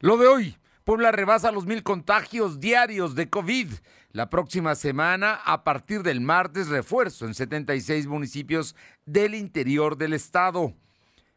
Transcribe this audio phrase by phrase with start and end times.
[0.00, 3.72] Lo de hoy, Puebla rebasa los mil contagios diarios de COVID.
[4.12, 10.74] La próxima semana, a partir del martes, refuerzo en 76 municipios del interior del estado.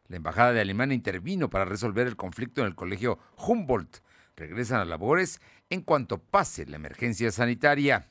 [0.08, 4.02] La Embajada de Alemania intervino para resolver el conflicto en el colegio Humboldt.
[4.36, 5.40] Regresan a labores
[5.70, 8.10] en cuanto pase la emergencia sanitaria.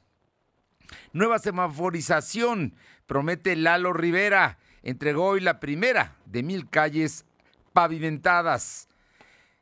[1.13, 2.73] Nueva semaforización,
[3.05, 4.57] promete Lalo Rivera.
[4.81, 7.25] Entregó hoy la primera de mil calles
[7.71, 8.88] pavimentadas.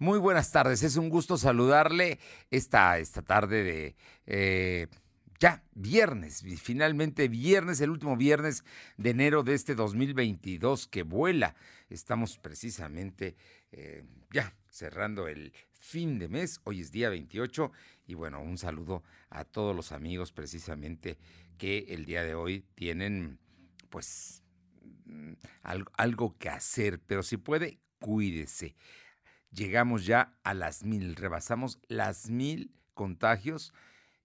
[0.00, 2.18] Muy buenas tardes, es un gusto saludarle
[2.50, 4.86] esta, esta tarde de eh,
[5.38, 8.64] ya viernes, finalmente viernes, el último viernes
[8.96, 11.54] de enero de este 2022 que vuela.
[11.90, 13.36] Estamos precisamente
[13.72, 17.70] eh, ya cerrando el fin de mes, hoy es día 28
[18.06, 21.18] y bueno, un saludo a todos los amigos precisamente
[21.58, 23.38] que el día de hoy tienen
[23.90, 24.42] pues
[25.04, 28.74] mm, algo, algo que hacer, pero si puede, cuídese
[29.52, 33.72] llegamos ya a las mil, rebasamos las mil contagios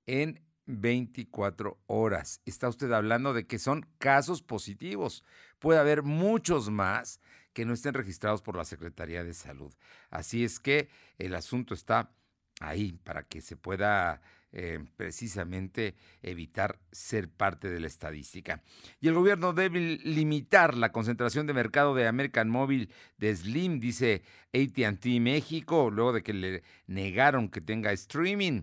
[0.06, 2.42] en 24 horas.
[2.46, 5.24] Está usted hablando de que son casos positivos.
[5.60, 7.20] Puede haber muchos más
[7.54, 9.74] que no estén registrados por la Secretaría de Salud.
[10.10, 12.12] Así es que el asunto está
[12.60, 14.22] ahí para que se pueda
[14.58, 18.64] eh, precisamente evitar ser parte de la estadística.
[19.02, 24.22] Y el gobierno debe limitar la concentración de mercado de American Mobile de Slim, dice
[24.54, 28.62] ATT México, luego de que le negaron que tenga streaming.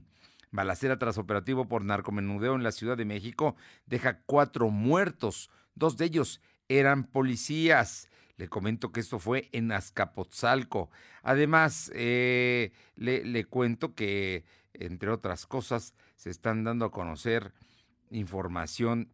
[0.50, 3.54] Balacera tras operativo por narcomenudeo en la Ciudad de México
[3.84, 5.50] deja cuatro muertos.
[5.74, 8.08] Dos de ellos eran policías.
[8.38, 10.90] Le comento que esto fue en Azcapotzalco.
[11.22, 17.52] Además, eh, le, le, cuento que entre otras cosas, se están dando a conocer
[18.10, 19.08] información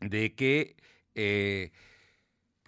[0.00, 0.76] de que
[1.14, 1.72] eh,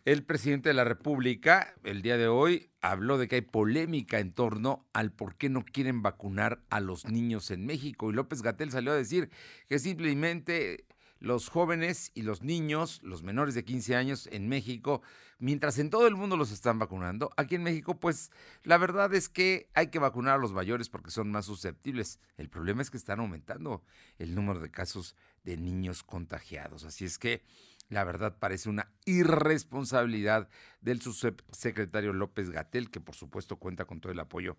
[0.05, 4.33] el presidente de la República el día de hoy habló de que hay polémica en
[4.33, 8.11] torno al por qué no quieren vacunar a los niños en México.
[8.11, 9.31] Y López Gatel salió a decir
[9.69, 10.87] que simplemente
[11.21, 15.03] los jóvenes y los niños, los menores de 15 años en México,
[15.39, 18.31] mientras en todo el mundo los están vacunando, aquí en México, pues
[18.63, 22.21] la verdad es que hay que vacunar a los mayores porque son más susceptibles.
[22.37, 23.83] El problema es que están aumentando
[24.19, 26.85] el número de casos de niños contagiados.
[26.85, 27.43] Así es que
[27.89, 30.49] la verdad parece una irresponsabilidad
[30.81, 34.57] del subsecretario López Gatel, que por supuesto cuenta con todo el apoyo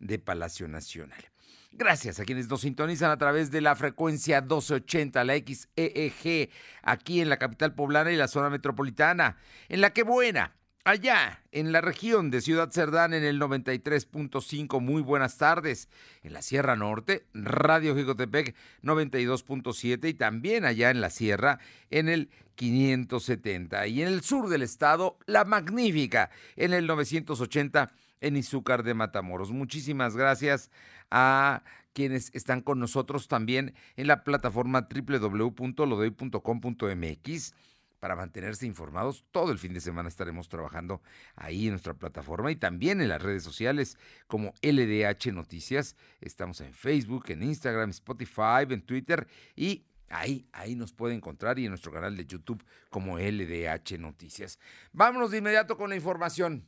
[0.00, 1.22] de Palacio Nacional.
[1.72, 6.50] Gracias a quienes nos sintonizan a través de la frecuencia 1280, la XEEG,
[6.82, 9.36] aquí en la capital poblana y la zona metropolitana.
[9.68, 15.02] En la que buena, allá en la región de Ciudad Cerdán en el 93.5, muy
[15.02, 15.90] buenas tardes.
[16.22, 21.58] En la Sierra Norte, Radio Jicotepec 92.7 y también allá en la Sierra
[21.90, 23.86] en el 570.
[23.88, 29.50] Y en el sur del estado, La Magnífica en el 980 en Izúcar de Matamoros.
[29.50, 30.70] Muchísimas gracias
[31.10, 31.62] a
[31.92, 37.54] quienes están con nosotros también en la plataforma www.lodoy.com.mx
[37.98, 39.24] para mantenerse informados.
[39.30, 41.02] Todo el fin de semana estaremos trabajando
[41.34, 45.96] ahí en nuestra plataforma y también en las redes sociales como LDH Noticias.
[46.20, 51.64] Estamos en Facebook, en Instagram, Spotify, en Twitter y Ahí, ahí nos puede encontrar y
[51.64, 54.58] en nuestro canal de YouTube como LDH Noticias.
[54.92, 56.64] Vámonos de inmediato con la información.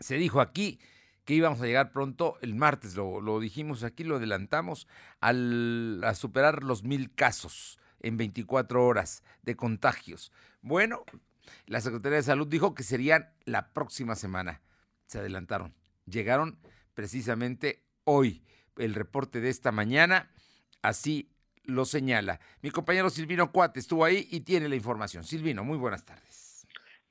[0.00, 0.80] Se dijo aquí
[1.24, 4.86] que íbamos a llegar pronto, el martes lo, dijimos aquí, lo adelantamos,
[5.20, 10.32] al, a superar los mil casos en 24 horas de contagios.
[10.60, 11.04] Bueno,
[11.66, 14.60] la Secretaría de Salud dijo que serían la próxima semana.
[15.06, 15.74] Se adelantaron.
[16.06, 16.58] Llegaron
[16.92, 18.44] precisamente hoy.
[18.76, 20.30] El reporte de esta mañana
[20.82, 21.30] así
[21.62, 22.40] lo señala.
[22.60, 25.24] Mi compañero Silvino Cuate estuvo ahí y tiene la información.
[25.24, 26.43] Silvino, muy buenas tardes.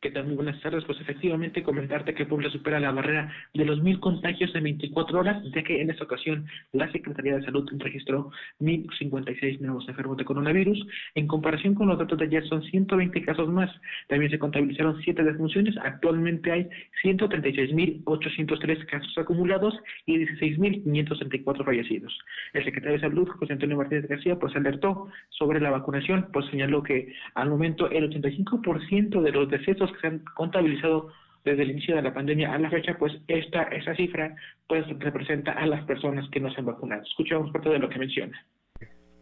[0.04, 0.26] ¿Qué tal?
[0.26, 0.84] Muy buenas tardes.
[0.84, 5.42] Pues efectivamente comentarte que Puebla supera la barrera de los mil contagios en 24 horas,
[5.56, 8.30] ya que en esta ocasión la Secretaría de Salud registró
[8.60, 10.86] 1.056 nuevos enfermos de coronavirus.
[11.16, 13.72] En comparación con los datos de ayer son 120 casos más.
[14.10, 15.78] También se contabilizaron 7 defunciones.
[15.78, 16.68] Actualmente hay
[17.02, 19.74] 136.803 casos acumulados
[20.06, 22.20] y 16.534 fallecidos.
[22.52, 26.84] El secretario de Salud, José Antonio Martínez García, pues alertó sobre la vacunación, pues señaló
[26.84, 31.12] que al momento el 85% de los decesos se han contabilizado
[31.44, 34.36] desde el inicio de la pandemia a la fecha, pues esta esa cifra
[34.68, 37.04] pues representa a las personas que no se han vacunado.
[37.04, 38.46] Escuchamos parte de lo que menciona.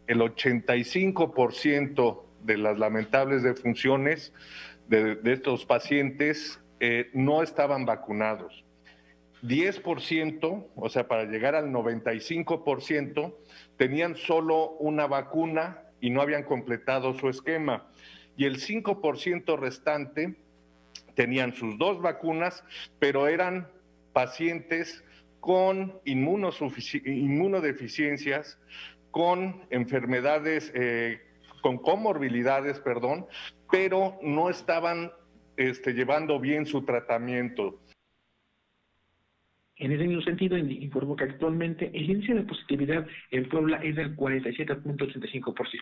[0.07, 4.33] El 85% de las lamentables defunciones
[4.87, 8.65] de, de estos pacientes eh, no estaban vacunados.
[9.43, 13.35] 10%, o sea, para llegar al 95%,
[13.77, 17.87] tenían solo una vacuna y no habían completado su esquema.
[18.35, 20.35] Y el 5% restante
[21.15, 22.63] tenían sus dos vacunas,
[22.99, 23.67] pero eran
[24.13, 25.03] pacientes
[25.39, 28.57] con inmunodeficiencias,
[29.11, 31.21] con enfermedades, eh,
[31.61, 33.27] con comorbilidades, perdón,
[33.69, 35.11] pero no estaban
[35.57, 37.79] este, llevando bien su tratamiento.
[39.81, 44.15] En ese mismo sentido, informó que actualmente el índice de positividad en Puebla es del
[44.15, 45.81] 47.85%.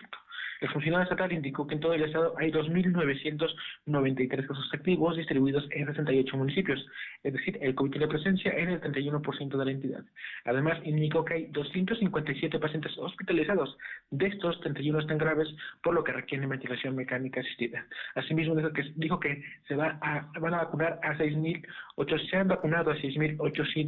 [0.60, 5.86] El funcionario estatal indicó que en todo el estado hay 2.993 casos activos distribuidos en
[5.86, 6.86] 68 municipios,
[7.22, 10.04] es decir, el comité de presencia es del 31% de la entidad.
[10.44, 13.76] Además, indicó que hay 257 pacientes hospitalizados,
[14.10, 15.48] de estos 31 están graves,
[15.82, 17.86] por lo que requieren ventilación mecánica asistida.
[18.14, 18.54] Asimismo,
[18.96, 22.96] dijo que, se va a, van a vacunar a 6.800, se han vacunado a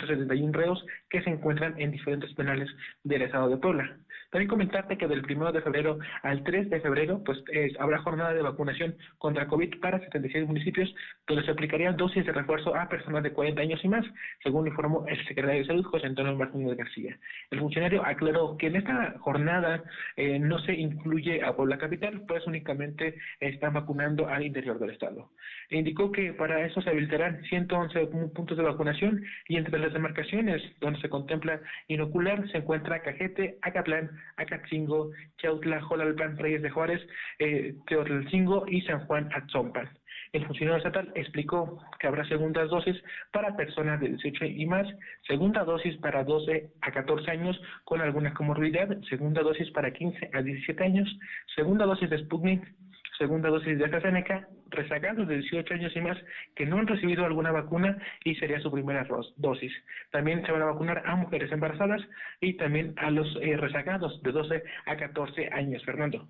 [0.03, 2.69] 6.871 reos que se encuentran en diferentes penales
[3.05, 3.97] del estado de Puebla.
[4.32, 7.38] También comentarte que del 1 de febrero al 3 de febrero pues
[7.79, 10.93] habrá jornada de vacunación contra COVID para 76 municipios
[11.29, 14.06] donde se aplicarían dosis de refuerzo a personas de 40 años y más,
[14.43, 17.19] según informó el secretario de Salud José Antonio Martínez García.
[17.50, 19.84] El funcionario aclaró que en esta jornada
[20.17, 25.31] eh, no se incluye a Puebla Capital, pues únicamente están vacunando al interior del estado.
[25.69, 30.62] E indicó que para eso se habilitarán 111 puntos de vacunación y entre las demarcaciones
[30.81, 37.01] donde se contempla inocular se encuentra Cajete, Acatlán, Acatzingo, Chautla, Jolalpan, Reyes de Juárez,
[37.39, 39.89] eh, Teotlcingo y San Juan Atzompan.
[40.33, 42.97] El funcionario estatal explicó que habrá segundas dosis
[43.33, 44.89] para personas de 18 y más,
[45.27, 50.41] segunda dosis para 12 a 14 años con alguna comorbilidad, segunda dosis para 15 a
[50.41, 51.19] 17 años,
[51.55, 52.63] segunda dosis de Sputnik,
[53.23, 56.19] segunda dosis de AstraZeneca, rezagados de 18 años y más
[56.57, 59.73] que no han recibido alguna vacuna y sería su primera dosis.
[60.11, 62.03] También se van a vacunar a mujeres embarazadas
[62.41, 65.85] y también a los eh, rezagados de 12 a 14 años.
[65.85, 66.29] Fernando.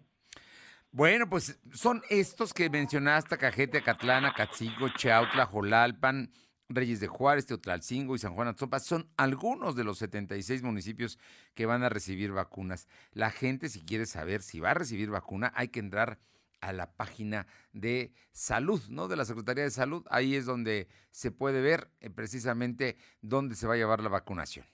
[0.91, 6.31] Bueno, pues son estos que mencionaste, Cajete, Catlana, Catzigo, Chautla, Jolalpan,
[6.69, 11.19] Reyes de Juárez, Teotlalcingo y San Juan Atzopa son algunos de los 76 municipios
[11.55, 12.89] que van a recibir vacunas.
[13.13, 16.19] La gente, si quiere saber si va a recibir vacuna, hay que entrar
[16.63, 19.09] a la página de salud, ¿no?
[19.09, 20.07] De la Secretaría de Salud.
[20.11, 24.65] Ahí es donde se puede ver eh, precisamente dónde se va a llevar la vacunación.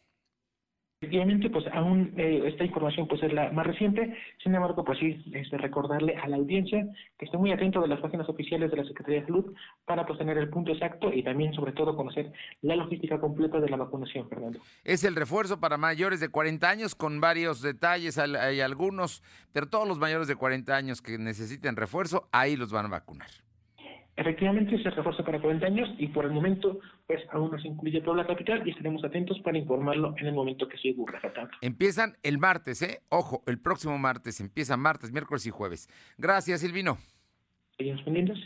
[1.00, 5.22] Efectivamente, pues aún eh, esta información pues es la más reciente, sin embargo, pues sí,
[5.32, 8.84] este, recordarle a la audiencia que esté muy atento de las páginas oficiales de la
[8.84, 9.54] Secretaría de Salud
[9.84, 13.68] para pues tener el punto exacto y también sobre todo conocer la logística completa de
[13.68, 14.58] la vacunación, Fernando.
[14.82, 19.22] Es el refuerzo para mayores de 40 años con varios detalles, hay algunos,
[19.52, 23.28] pero todos los mayores de 40 años que necesiten refuerzo, ahí los van a vacunar.
[24.18, 28.00] Efectivamente, se refuerza para 40 años y por el momento, pues aún no se incluye
[28.00, 31.20] toda la capital y estaremos atentos para informarlo en el momento que se ocurra.
[31.60, 33.00] Empiezan el martes, ¿eh?
[33.10, 35.88] Ojo, el próximo martes, empieza martes, miércoles y jueves.
[36.16, 36.98] Gracias, Silvino.
[37.76, 38.38] Seguimos pendientes.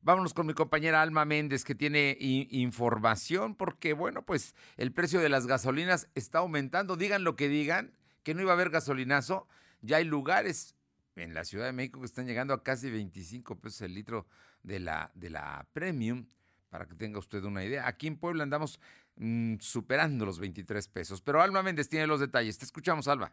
[0.00, 5.28] Vámonos con mi compañera Alma Méndez, que tiene información, porque, bueno, pues el precio de
[5.28, 6.96] las gasolinas está aumentando.
[6.96, 7.92] Digan lo que digan,
[8.22, 9.46] que no iba a haber gasolinazo.
[9.82, 10.74] Ya hay lugares
[11.16, 14.26] en la Ciudad de México que están llegando a casi 25 pesos el litro
[14.66, 16.26] de la, de la Premium,
[16.68, 17.86] para que tenga usted una idea.
[17.86, 18.80] Aquí en Puebla andamos
[19.14, 22.58] mm, superando los 23 pesos, pero Alma Méndez tiene los detalles.
[22.58, 23.30] Te escuchamos, Alba.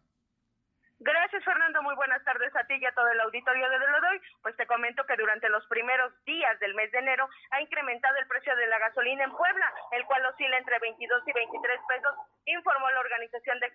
[1.00, 1.82] Gracias, Fernando.
[1.82, 4.22] Muy buenas tardes a ti y a todo el auditorio de Lo Doy.
[4.42, 8.28] Pues te comento que durante los primeros días del mes de enero ha incrementado el
[8.28, 12.90] precio de la gasolina en Puebla, el cual oscila entre 22 y 23 pesos, informó
[12.92, 13.74] la Organización de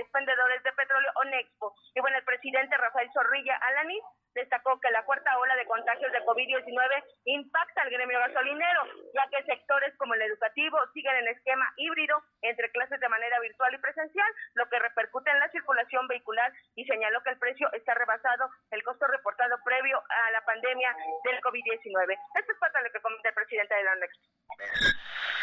[0.00, 1.74] Expendedores de Petróleo, ONEXPO.
[1.94, 4.04] Y bueno, el presidente Rafael Zorrilla Alanis
[4.36, 9.44] destacó que la cuarta ola de contagios de COVID-19 impacta al gremio gasolinero, ya que
[9.44, 14.30] sectores como el educativo siguen en esquema híbrido entre clases de manera virtual y presencial,
[14.54, 18.82] lo que repercute en la circulación vehicular y señaló que el precio está rebasado el
[18.84, 22.18] costo reportado previo a la pandemia del COVID-19.
[22.34, 23.96] Esto es parte lo que comenta el presidente de la.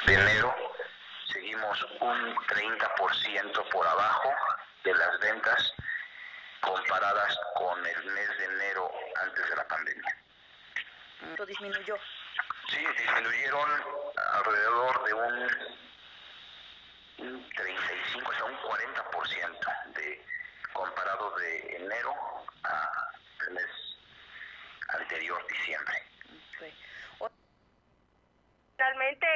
[0.05, 0.53] De enero
[1.25, 4.29] seguimos un 30% por abajo
[4.83, 5.62] de las ventas
[6.63, 8.91] comparadas con el mes de enero
[9.21, 10.17] antes de la pandemia.
[11.37, 11.97] ¿Lo disminuyó?
[12.69, 13.69] Sí, disminuyeron
[14.33, 15.33] alrededor de un,
[17.19, 20.25] un 35, o sea, un 40% de
[20.71, 22.13] comparado de enero
[22.63, 23.69] al mes
[24.99, 26.01] anterior, diciembre.
[28.75, 29.27] Finalmente,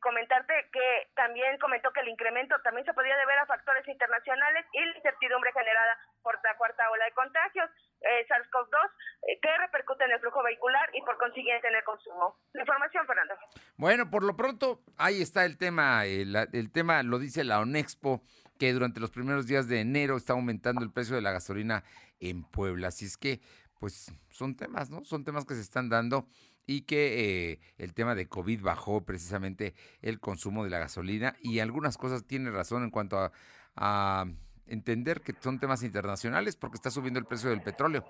[0.00, 4.84] comentarte que también comentó que el incremento también se podía deber a factores internacionales y
[4.84, 8.90] la incertidumbre generada por la cuarta ola de contagios, eh, SARS-CoV-2,
[9.28, 12.40] eh, que repercute en el flujo vehicular y por consiguiente en el consumo.
[12.52, 13.34] La información, Fernando.
[13.76, 16.06] Bueno, por lo pronto, ahí está el tema.
[16.06, 18.22] El, el tema lo dice la ONEXPO,
[18.58, 21.84] que durante los primeros días de enero está aumentando el precio de la gasolina
[22.20, 22.88] en Puebla.
[22.88, 23.40] Así es que,
[23.78, 25.04] pues, son temas, ¿no?
[25.04, 26.26] Son temas que se están dando
[26.66, 31.58] y que eh, el tema de COVID bajó precisamente el consumo de la gasolina y
[31.58, 33.32] algunas cosas tiene razón en cuanto a,
[33.76, 34.24] a
[34.66, 38.04] entender que son temas internacionales porque está subiendo el precio del petróleo.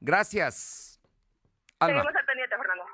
[0.00, 1.00] Gracias.
[1.78, 2.00] Alma.
[2.00, 2.84] Seguimos al pendiente, Fernando.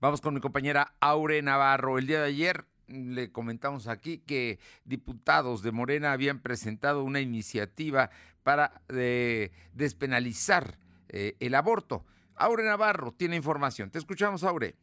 [0.00, 1.98] Vamos con mi compañera Aure Navarro.
[1.98, 8.10] El día de ayer le comentamos aquí que diputados de Morena habían presentado una iniciativa
[8.42, 12.04] para eh, despenalizar eh, el aborto.
[12.36, 13.90] Aure Navarro tiene información.
[13.90, 14.76] Te escuchamos, Aure.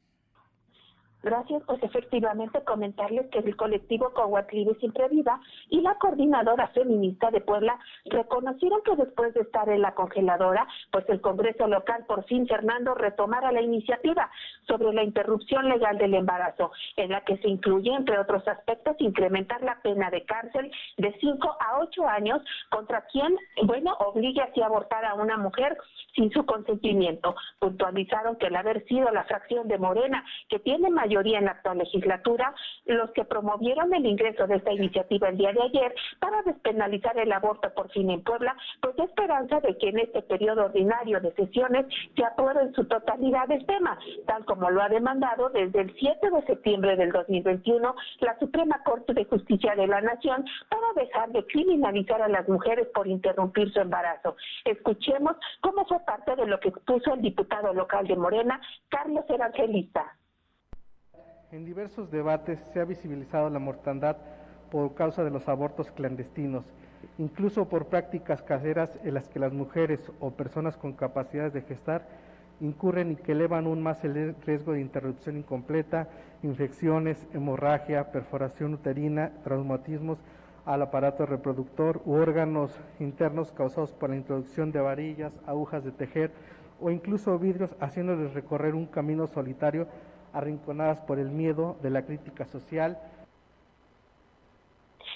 [1.23, 7.41] Gracias, pues efectivamente comentarles que el colectivo Coahuatl Siempre Viva y la coordinadora feminista de
[7.41, 12.47] Puebla reconocieron que después de estar en la congeladora, pues el Congreso local por fin
[12.47, 14.31] Fernando retomara la iniciativa
[14.67, 19.61] sobre la interrupción legal del embarazo, en la que se incluye, entre otros aspectos, incrementar
[19.61, 24.65] la pena de cárcel de 5 a 8 años contra quien, bueno, obligue así a
[24.65, 25.77] abortar a una mujer
[26.15, 27.35] sin su consentimiento.
[27.59, 31.51] Puntualizaron que el haber sido la fracción de Morena que tiene mayor mayoría en la
[31.51, 32.53] actual legislatura,
[32.85, 37.31] los que promovieron el ingreso de esta iniciativa el día de ayer para despenalizar el
[37.33, 41.33] aborto por fin en Puebla, pues de esperanza de que en este periodo ordinario de
[41.33, 45.93] sesiones se apruebe en su totalidad el tema, tal como lo ha demandado desde el
[45.99, 51.29] 7 de septiembre del 2021 la Suprema Corte de Justicia de la Nación para dejar
[51.31, 54.37] de criminalizar a las mujeres por interrumpir su embarazo.
[54.63, 60.15] Escuchemos cómo fue parte de lo que expuso el diputado local de Morena, Carlos Evangelista.
[61.51, 64.15] En diversos debates se ha visibilizado la mortandad
[64.71, 66.63] por causa de los abortos clandestinos,
[67.17, 72.07] incluso por prácticas caseras en las que las mujeres o personas con capacidades de gestar
[72.61, 76.07] incurren y que elevan aún más el riesgo de interrupción incompleta,
[76.41, 80.19] infecciones, hemorragia, perforación uterina, traumatismos
[80.63, 86.31] al aparato reproductor u órganos internos causados por la introducción de varillas, agujas de tejer
[86.79, 89.87] o incluso vidrios, haciéndoles recorrer un camino solitario
[90.33, 92.97] arrinconadas por el miedo de la crítica social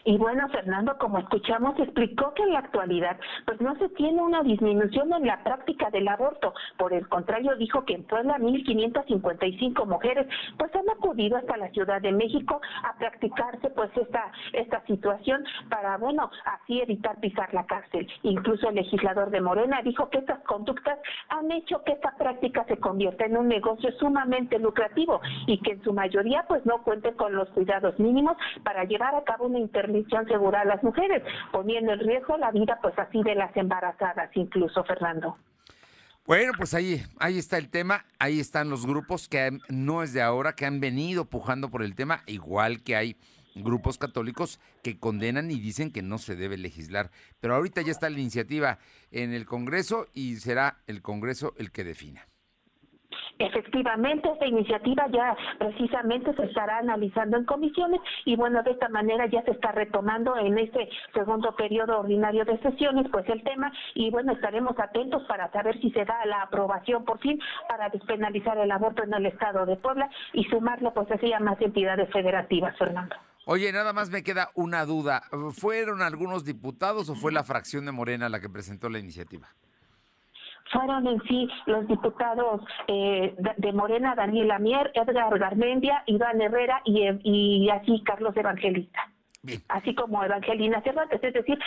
[0.06, 4.44] y bueno, Fernando, como escuchamos, explicó que en la actualidad pues no se tiene una
[4.44, 6.54] disminución en la práctica del aborto.
[6.78, 10.28] Por el contrario, dijo que en Puebla 1.555 mujeres
[10.60, 15.98] pues han acudido hasta la Ciudad de México a practicarse pues esta, esta situación para,
[15.98, 18.08] bueno, así evitar pisar la cárcel.
[18.22, 22.78] Incluso el legislador de Morena dijo que estas conductas han hecho que esta práctica se
[22.78, 27.34] convierta en un negocio sumamente lucrativo y que en su mayoría pues no cuenten con
[27.34, 29.95] los cuidados mínimos para llevar a cabo una intervención
[30.28, 34.84] segura a las mujeres, poniendo en riesgo la vida, pues así de las embarazadas, incluso,
[34.84, 35.38] Fernando.
[36.26, 40.24] Bueno, pues ahí, ahí está el tema, ahí están los grupos que no es de
[40.24, 43.16] ahora, que han venido pujando por el tema, igual que hay
[43.56, 47.12] grupos católicos que condenan y dicen que no se debe legislar.
[47.40, 48.80] Pero ahorita ya está la iniciativa
[49.12, 52.28] en el Congreso y será el Congreso el que defina.
[53.38, 59.26] Efectivamente, esta iniciativa ya precisamente se estará analizando en comisiones y bueno, de esta manera
[59.28, 64.10] ya se está retomando en este segundo periodo ordinario de sesiones, pues el tema y
[64.10, 68.72] bueno, estaremos atentos para saber si se da la aprobación por fin para despenalizar el
[68.72, 73.16] aborto en el estado de Puebla y sumarlo pues así a más entidades federativas, Fernando.
[73.48, 75.24] Oye, nada más me queda una duda.
[75.60, 79.50] ¿Fueron algunos diputados o fue la fracción de Morena la que presentó la iniciativa?
[80.72, 87.08] Fueron en sí los diputados eh, de Morena, Daniel Amier, Edgar Garmendia, Iván Herrera y,
[87.24, 89.12] y así Carlos Evangelista.
[89.68, 91.60] Así como Evangelina Cervantes, es decir,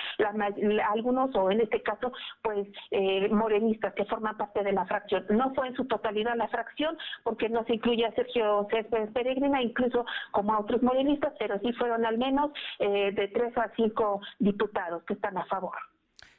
[0.91, 2.13] algunos o en este caso,
[2.43, 5.25] pues eh, morenistas que forman parte de la fracción.
[5.31, 9.63] No fue en su totalidad la fracción, porque no se incluye a Sergio Céspedes Peregrina,
[9.63, 14.21] incluso como a otros morenistas, pero sí fueron al menos eh, de tres a cinco
[14.39, 15.77] diputados que están a favor.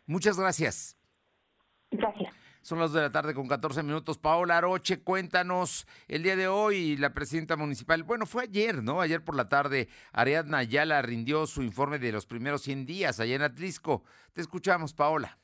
[0.05, 0.97] Muchas gracias.
[1.91, 2.33] Gracias.
[2.69, 4.19] Son las de la tarde con 14 minutos.
[4.19, 9.01] Paola Aroche, cuéntanos el día de hoy, la presidenta municipal, bueno, fue ayer, ¿no?
[9.01, 13.37] Ayer por la tarde, Ariadna Ayala rindió su informe de los primeros 100 días allá
[13.37, 14.03] en Atlisco.
[14.33, 15.39] Te escuchamos, Paola.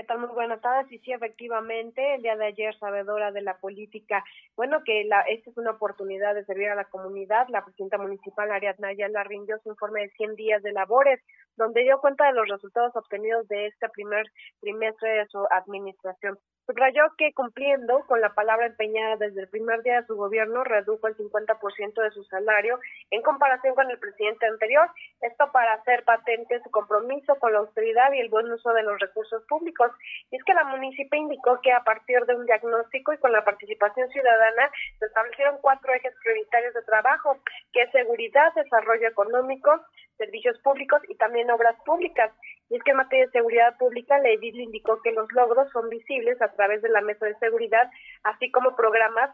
[0.00, 0.20] ¿Qué tal?
[0.20, 0.90] Muy buenas tardes.
[0.90, 4.24] Y sí, efectivamente, el día de ayer, sabedora de la política,
[4.56, 7.48] bueno, que la, esta es una oportunidad de servir a la comunidad.
[7.50, 11.20] La presidenta municipal, Ariadna la rindió su informe de 100 días de labores,
[11.58, 14.24] donde dio cuenta de los resultados obtenidos de este primer
[14.62, 16.38] trimestre de su administración.
[16.70, 21.08] Subrayó que cumpliendo con la palabra empeñada desde el primer día de su gobierno, redujo
[21.08, 22.78] el 50% de su salario
[23.10, 24.88] en comparación con el presidente anterior.
[25.20, 29.00] Esto para hacer patente su compromiso con la austeridad y el buen uso de los
[29.00, 29.90] recursos públicos.
[30.30, 33.44] Y es que la municipio indicó que a partir de un diagnóstico y con la
[33.44, 37.36] participación ciudadana se establecieron cuatro ejes prioritarios de trabajo,
[37.72, 39.72] que es seguridad, desarrollo económico,
[40.18, 42.30] servicios públicos y también obras públicas.
[42.70, 45.70] Y es que en materia de seguridad pública, la EDIS le indicó que los logros
[45.72, 47.90] son visibles a través de la mesa de seguridad,
[48.22, 49.30] así como programas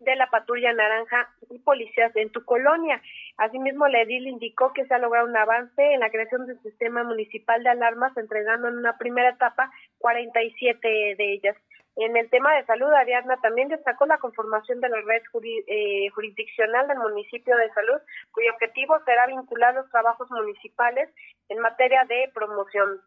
[0.00, 3.00] de la patrulla naranja y policías en tu colonia.
[3.38, 7.04] Asimismo, la edil indicó que se ha logrado un avance en la creación del sistema
[7.04, 11.56] municipal de alarmas, entregando en una primera etapa 47 de ellas.
[11.96, 15.22] En el tema de salud, Ariadna también destacó la conformación de la red
[15.66, 17.98] eh, jurisdiccional del municipio de salud,
[18.32, 21.08] cuyo objetivo será vincular los trabajos municipales
[21.48, 23.00] en materia de promoción.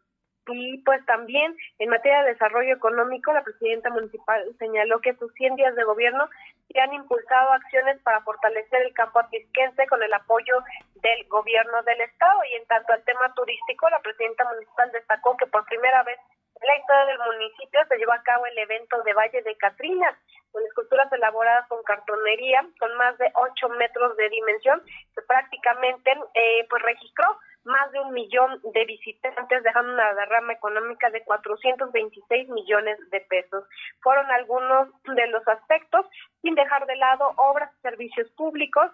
[0.52, 5.56] Y pues también en materia de desarrollo económico, la presidenta municipal señaló que sus 100
[5.56, 6.28] días de gobierno
[6.68, 10.54] se han impulsado acciones para fortalecer el campo atisquense con el apoyo
[10.96, 12.40] del gobierno del estado.
[12.44, 16.18] Y en tanto al tema turístico, la presidenta municipal destacó que por primera vez
[16.60, 20.18] en la historia del municipio se llevó a cabo el evento de Valle de Catrina,
[20.52, 24.82] con esculturas elaboradas con cartonería, con más de 8 metros de dimensión,
[25.14, 31.10] que prácticamente eh, pues registró más de un millón de visitantes, dejando una derrama económica
[31.10, 33.64] de 426 millones de pesos.
[34.00, 36.06] Fueron algunos de los aspectos,
[36.42, 38.90] sin dejar de lado obras y servicios públicos,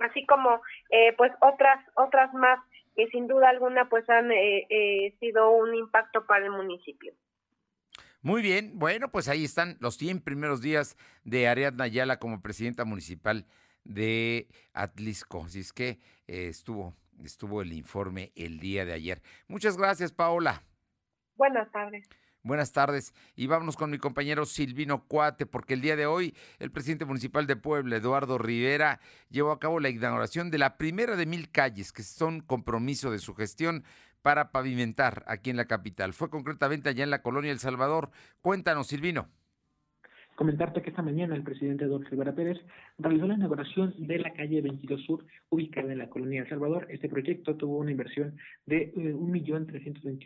[0.00, 0.60] así como
[0.90, 2.58] eh, pues otras otras más
[2.94, 7.12] que sin duda alguna pues han eh, eh, sido un impacto para el municipio.
[8.22, 12.86] Muy bien, bueno, pues ahí están los 100 primeros días de Ariadna Ayala como presidenta
[12.86, 13.44] municipal
[13.84, 15.44] de Atlisco.
[15.44, 19.22] Así es que eh, estuvo, estuvo el informe el día de ayer.
[19.48, 20.62] Muchas gracias, Paola.
[21.36, 22.08] Buenas tardes.
[22.42, 26.70] Buenas tardes y vámonos con mi compañero Silvino Cuate, porque el día de hoy el
[26.70, 31.24] presidente municipal de Puebla, Eduardo Rivera, llevó a cabo la inauguración de la primera de
[31.24, 33.82] mil calles que son compromiso de su gestión
[34.20, 36.12] para pavimentar aquí en la capital.
[36.12, 38.10] Fue concretamente allá en la colonia El Salvador.
[38.42, 39.30] Cuéntanos, Silvino.
[40.34, 42.58] Comentarte que esta mañana el presidente Eduardo Rivera Pérez
[42.98, 46.88] realizó la inauguración de la calle 22 Sur, ubicada en la colonia El Salvador.
[46.90, 48.34] Este proyecto tuvo una inversión
[48.66, 49.14] de eh,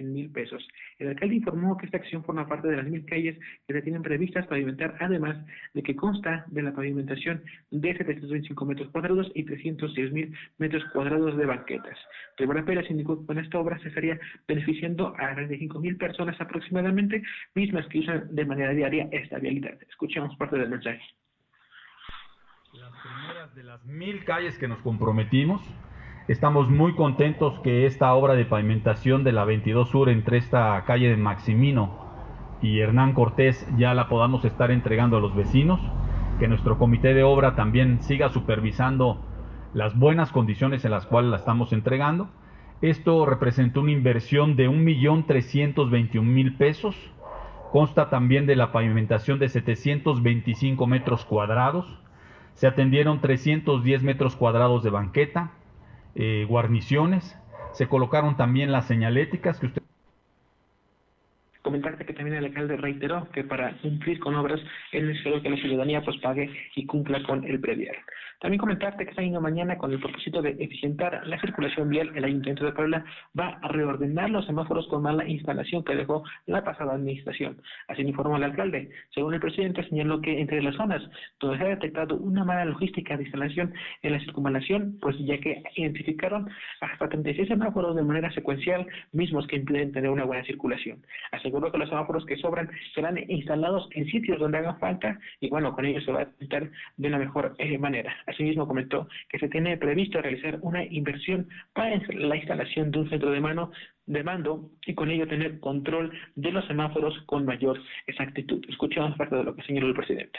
[0.05, 0.67] mil pesos.
[0.99, 4.03] El alcalde informó que esta acción forma parte de las mil calles que se tienen
[4.03, 5.37] previstas pavimentar, además
[5.75, 11.37] de que consta de la pavimentación de 725 metros cuadrados y 310 mil metros cuadrados
[11.37, 11.99] de banquetas.
[12.39, 17.23] Rivera Pérez indicó que con esta obra se estaría beneficiando a 35 mil personas aproximadamente,
[17.55, 19.79] mismas que usan de manera diaria esta vialidad.
[19.99, 21.01] Escuchemos parte del mensaje.
[22.73, 25.61] Las primeras de las mil calles que nos comprometimos,
[26.29, 31.09] estamos muy contentos que esta obra de pavimentación de la 22 Sur entre esta calle
[31.09, 31.99] de Maximino
[32.63, 35.81] y Hernán Cortés ya la podamos estar entregando a los vecinos,
[36.39, 39.21] que nuestro comité de obra también siga supervisando
[39.75, 42.31] las buenas condiciones en las cuales la estamos entregando.
[42.83, 46.95] Esto representó una inversión de 1.321.000 pesos
[47.71, 51.87] Consta también de la pavimentación de 725 metros cuadrados.
[52.55, 55.53] Se atendieron 310 metros cuadrados de banqueta,
[56.15, 57.39] eh, guarniciones.
[57.73, 59.83] Se colocaron también las señaléticas que usted
[61.69, 64.59] comentarte que también el alcalde reiteró que para cumplir con obras
[64.91, 67.95] es necesario que la ciudadanía pues pague y cumpla con el previar.
[68.41, 72.25] También comentarte que esta misma mañana, con el propósito de eficientar la circulación vial, el
[72.25, 73.05] Ayuntamiento de Puebla
[73.39, 77.61] va a reordenar los semáforos con mala instalación que dejó la pasada administración.
[77.89, 78.91] Así informó el alcalde.
[79.15, 81.03] Según el presidente, señaló que entre las zonas
[81.41, 85.63] donde se ha detectado una mala logística de instalación en la circunvalación, pues ya que
[85.77, 86.49] identificaron
[86.81, 91.05] hasta 36 semáforos de manera secuencial, mismos que impiden tener una buena circulación.
[91.33, 95.75] Aseguró que los semáforos que sobran serán instalados en sitios donde hagan falta y bueno,
[95.75, 98.15] con ello se va a evitar de la mejor eh, manera.
[98.29, 103.31] Asimismo, comentó que se tiene previsto realizar una inversión para la instalación de un centro
[103.31, 103.71] de mano
[104.07, 108.65] de mando y con ello tener control de los semáforos con mayor exactitud.
[108.69, 110.39] Escuchamos parte de lo que señaló el presidente.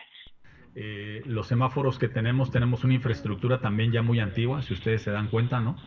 [0.76, 5.12] Eh, los semáforos que tenemos, tenemos una infraestructura también ya muy antigua, si ustedes se
[5.12, 5.78] dan cuenta, ¿no?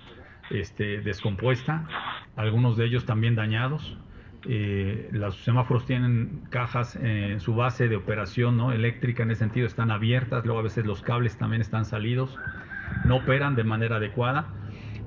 [0.51, 1.89] Este, descompuesta,
[2.37, 3.97] algunos de ellos también dañados.
[4.45, 9.91] Eh, los semáforos tienen cajas en su base de operación eléctrica, en ese sentido están
[9.91, 12.37] abiertas, luego a veces los cables también están salidos,
[13.05, 14.47] no operan de manera adecuada.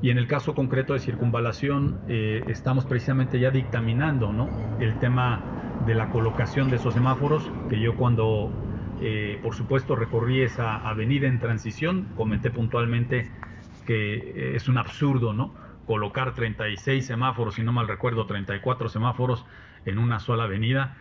[0.01, 4.33] Y en el caso concreto de circunvalación, eh, estamos precisamente ya dictaminando
[4.79, 5.41] el tema
[5.85, 8.51] de la colocación de esos semáforos, que yo cuando,
[9.01, 13.29] eh, por supuesto, recorrí esa avenida en transición, comenté puntualmente
[13.85, 15.64] que es un absurdo, ¿no?
[15.85, 19.45] Colocar 36 semáforos, si no mal recuerdo, 34 semáforos
[19.85, 20.97] en una sola avenida.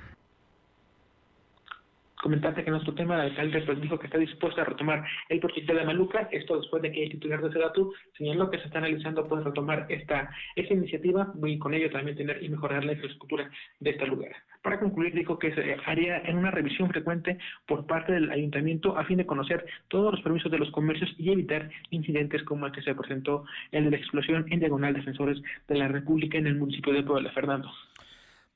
[2.25, 5.75] Comentarte que nuestro tema, el alcalde pues, dijo que está dispuesto a retomar el proyecto
[5.75, 9.29] de Maluca, esto después de que el titular de Sedatu señaló que se está analizando
[9.29, 13.91] pues retomar esta, esta iniciativa y con ello también tener y mejorar la infraestructura de
[13.91, 14.33] este lugar.
[14.63, 19.05] Para concluir, dijo que se haría en una revisión frecuente por parte del ayuntamiento a
[19.05, 22.81] fin de conocer todos los permisos de los comercios y evitar incidentes como el que
[22.81, 27.03] se presentó de la explosión en diagonal defensores de la República en el municipio de
[27.03, 27.71] Puebla, Fernando.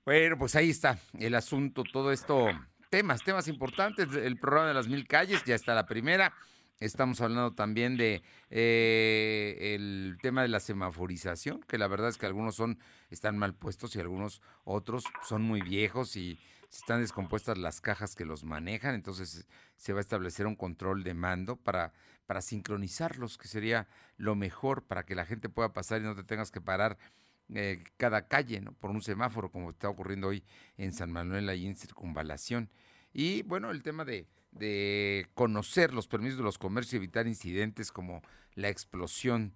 [0.06, 2.48] Bueno, pues ahí está el asunto, todo esto,
[2.90, 6.34] temas, temas importantes, el programa de las mil calles, ya está la primera.
[6.80, 12.26] Estamos hablando también de eh, el tema de la semaforización, que la verdad es que
[12.26, 12.78] algunos son
[13.10, 16.38] están mal puestos y algunos otros son muy viejos y
[16.70, 21.14] están descompuestas las cajas que los manejan, entonces se va a establecer un control de
[21.14, 21.92] mando para,
[22.26, 26.24] para sincronizarlos, que sería lo mejor para que la gente pueda pasar y no te
[26.24, 26.98] tengas que parar
[27.54, 28.72] eh, cada calle, ¿no?
[28.72, 30.44] Por un semáforo, como está ocurriendo hoy
[30.76, 32.70] en San Manuel, ahí en Circunvalación.
[33.12, 37.92] Y bueno, el tema de, de conocer los permisos de los comercios y evitar incidentes
[37.92, 38.22] como
[38.54, 39.54] la explosión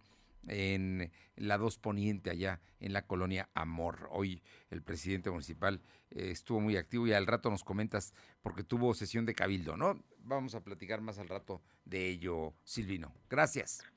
[0.48, 4.09] en la 2 Poniente, allá en la colonia Amor.
[4.11, 8.94] Hoy el presidente municipal eh, estuvo muy activo y al rato nos comentas porque tuvo
[8.94, 10.02] sesión de cabildo, ¿no?
[10.18, 13.14] Vamos a platicar más al rato de ello, Silvino.
[13.28, 13.91] Gracias.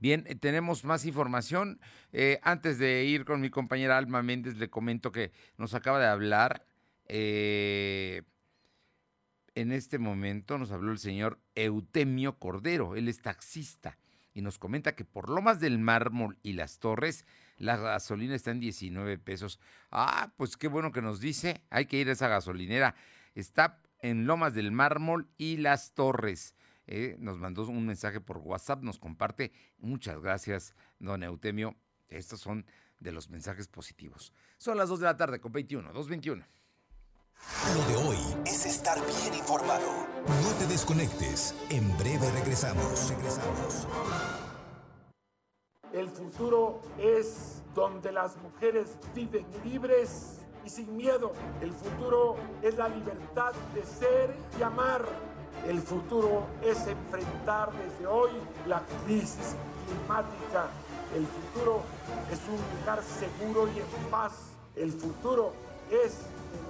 [0.00, 1.80] Bien, eh, tenemos más información.
[2.12, 6.06] Eh, antes de ir con mi compañera Alma Méndez, le comento que nos acaba de
[6.06, 6.66] hablar.
[7.06, 8.22] Eh,
[9.54, 13.98] en este momento nos habló el señor Eutemio Cordero, él es taxista,
[14.32, 17.24] y nos comenta que por Lomas del Mármol y las Torres,
[17.56, 19.58] la gasolina está en 19 pesos.
[19.90, 22.94] Ah, pues qué bueno que nos dice, hay que ir a esa gasolinera.
[23.34, 26.54] Está en Lomas del Mármol y las Torres.
[26.90, 29.52] Eh, nos mandó un mensaje por WhatsApp, nos comparte.
[29.76, 31.76] Muchas gracias, don Eutemio.
[32.08, 32.64] Estos son
[32.98, 34.32] de los mensajes positivos.
[34.56, 36.46] Son las 2 de la tarde con 21, 2.21.
[37.74, 40.06] Lo de hoy es estar bien informado.
[40.26, 41.54] No te desconectes.
[41.68, 43.10] En breve regresamos.
[43.10, 43.86] Regresamos.
[45.92, 51.34] El futuro es donde las mujeres viven libres y sin miedo.
[51.60, 55.04] El futuro es la libertad de ser y amar
[55.66, 58.30] el futuro es enfrentar desde hoy
[58.66, 60.66] la crisis climática.
[61.14, 61.82] El futuro
[62.30, 64.32] es un lugar seguro y en paz.
[64.76, 65.52] El futuro
[65.90, 66.18] es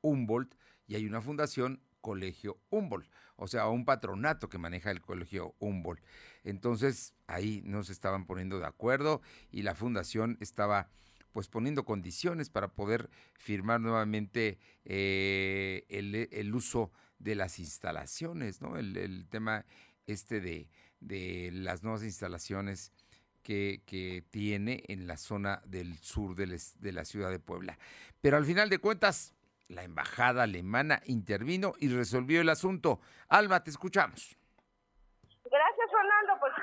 [0.00, 0.54] Humboldt
[0.86, 6.02] y hay una fundación Colegio Humboldt, o sea, un patronato que maneja el Colegio Humboldt.
[6.44, 10.88] Entonces, ahí no se estaban poniendo de acuerdo y la fundación estaba
[11.32, 18.78] pues poniendo condiciones para poder firmar nuevamente eh, el, uso de las instalaciones, ¿no?
[18.78, 19.66] El, tema
[20.06, 20.68] este de,
[21.00, 22.92] de, las nuevas instalaciones
[23.42, 27.80] que, que, tiene en la zona del sur de, de la ciudad de Puebla.
[28.20, 29.34] Pero al final de cuentas,
[29.66, 33.00] la embajada alemana intervino y resolvió el asunto.
[33.28, 34.38] Alma, te escuchamos.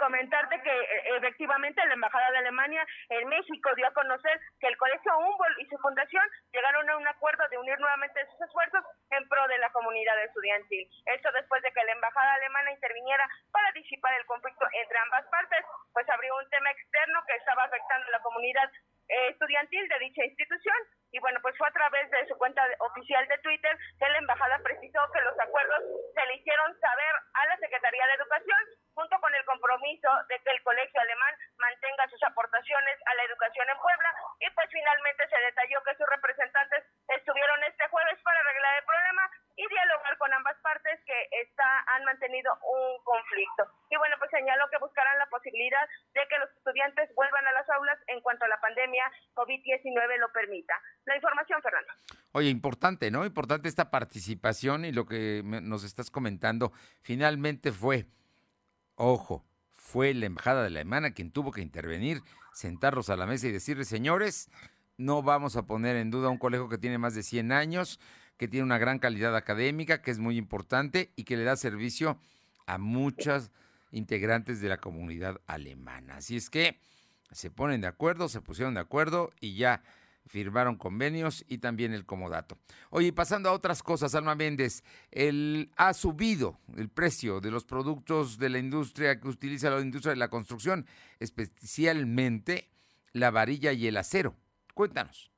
[0.01, 4.75] Comentarte que eh, efectivamente la Embajada de Alemania en México dio a conocer que el
[4.75, 9.29] Colegio Humboldt y su fundación llegaron a un acuerdo de unir nuevamente sus esfuerzos en
[9.29, 10.89] pro de la comunidad estudiantil.
[11.05, 15.63] Esto después de que la embajada alemana interviniera para disipar el conflicto entre ambas partes,
[15.93, 18.71] pues abrió un tema externo que estaba afectando a la comunidad
[19.07, 20.77] eh, estudiantil de dicha institución.
[21.11, 24.57] Y bueno, pues fue a través de su cuenta oficial de Twitter que la embajada
[24.63, 25.83] precisó que los acuerdos
[26.15, 28.59] se le hicieron saber a la Secretaría de Educación
[28.93, 33.67] junto con el compromiso de que el colegio alemán mantenga sus aportaciones a la educación
[33.69, 34.09] en Puebla
[34.39, 39.29] y pues finalmente se detalló que sus representantes estuvieron este jueves para arreglar el problema
[39.55, 43.67] y dialogar con ambas partes que está, han mantenido un conflicto.
[43.89, 47.69] Y bueno, pues señaló que buscarán la posibilidad de que los estudiantes vuelvan a las
[47.69, 50.79] aulas en cuanto la pandemia COVID-19 lo permita.
[51.05, 51.93] La información, Fernando.
[52.41, 53.23] Oye, importante, ¿no?
[53.23, 56.73] Importante esta participación y lo que nos estás comentando.
[57.03, 58.07] Finalmente fue,
[58.95, 63.47] ojo, fue la embajada de la Alemana quien tuvo que intervenir, sentarlos a la mesa
[63.47, 64.49] y decirles, señores,
[64.97, 67.99] no vamos a poner en duda un colegio que tiene más de 100 años,
[68.37, 72.17] que tiene una gran calidad académica, que es muy importante y que le da servicio
[72.65, 73.51] a muchas
[73.91, 76.15] integrantes de la comunidad alemana.
[76.15, 76.79] Así es que
[77.29, 79.83] se ponen de acuerdo, se pusieron de acuerdo y ya
[80.27, 82.57] firmaron convenios y también el comodato.
[82.89, 88.37] Oye, pasando a otras cosas, Alma Méndez, el, ha subido el precio de los productos
[88.37, 90.85] de la industria que utiliza la industria de la construcción,
[91.19, 92.69] especialmente
[93.13, 94.35] la varilla y el acero.
[94.73, 95.31] Cuéntanos.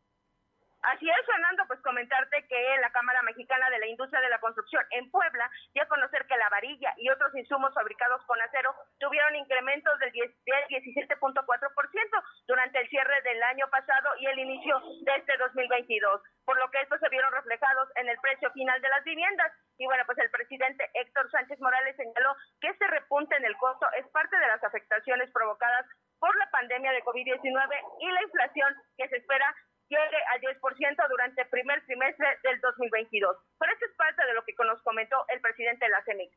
[0.84, 1.63] Así es, Fernando,
[1.94, 5.88] comentarte que la Cámara Mexicana de la Industria de la Construcción en Puebla dio a
[5.88, 12.80] conocer que la varilla y otros insumos fabricados con acero tuvieron incrementos del, 17.4% durante
[12.80, 17.00] el cierre del año pasado y el inicio de este 2022, por lo que estos
[17.00, 19.52] se vieron reflejados en el precio final de las viviendas.
[19.78, 23.86] Y bueno, pues el presidente Héctor Sánchez Morales señaló que este repunte en el costo
[24.00, 25.86] es parte de las afectaciones provocadas
[26.18, 29.46] por la pandemia de COVID-19 y la inflación que se espera
[29.90, 33.38] llegue al 10% durante el primer trimestre del 2022.
[33.60, 36.32] Pero esto es parte de lo que nos comentó el presidente de la CEMIC.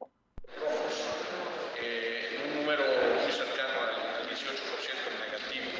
[1.79, 2.85] Eh, un número
[3.23, 4.47] muy cercano al 18%
[5.21, 5.71] negativo.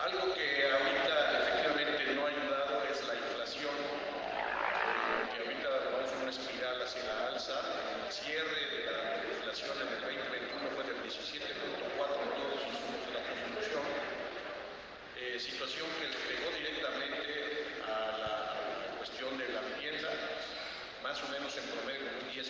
[0.00, 6.30] Algo que ahorita efectivamente no ha ayudado es la inflación, eh, que ahorita vamos una
[6.30, 7.58] espiral hacia la alza.
[8.06, 13.12] El cierre de la inflación en el 2021 fue del 17.4 en todos los de
[13.12, 13.82] la construcción,
[15.16, 16.57] eh, situación que le
[21.18, 22.46] más o menos en promedio un 10%.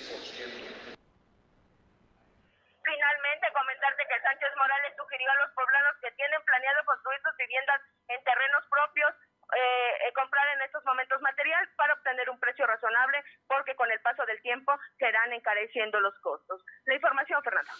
[2.84, 7.80] Finalmente, comentarte que Sánchez Morales sugirió a los poblanos que tienen planeado construir sus viviendas
[8.08, 9.12] en terrenos propios
[9.56, 14.00] eh, eh, comprar en estos momentos material para obtener un precio razonable, porque con el
[14.00, 16.62] paso del tiempo serán encareciendo los costos.
[16.84, 17.72] La información, Fernando.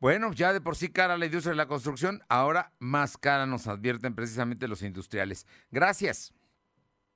[0.00, 3.68] Bueno, ya de por sí cara la industria de la construcción, ahora más cara nos
[3.68, 5.44] advierten precisamente los industriales.
[5.70, 6.32] Gracias.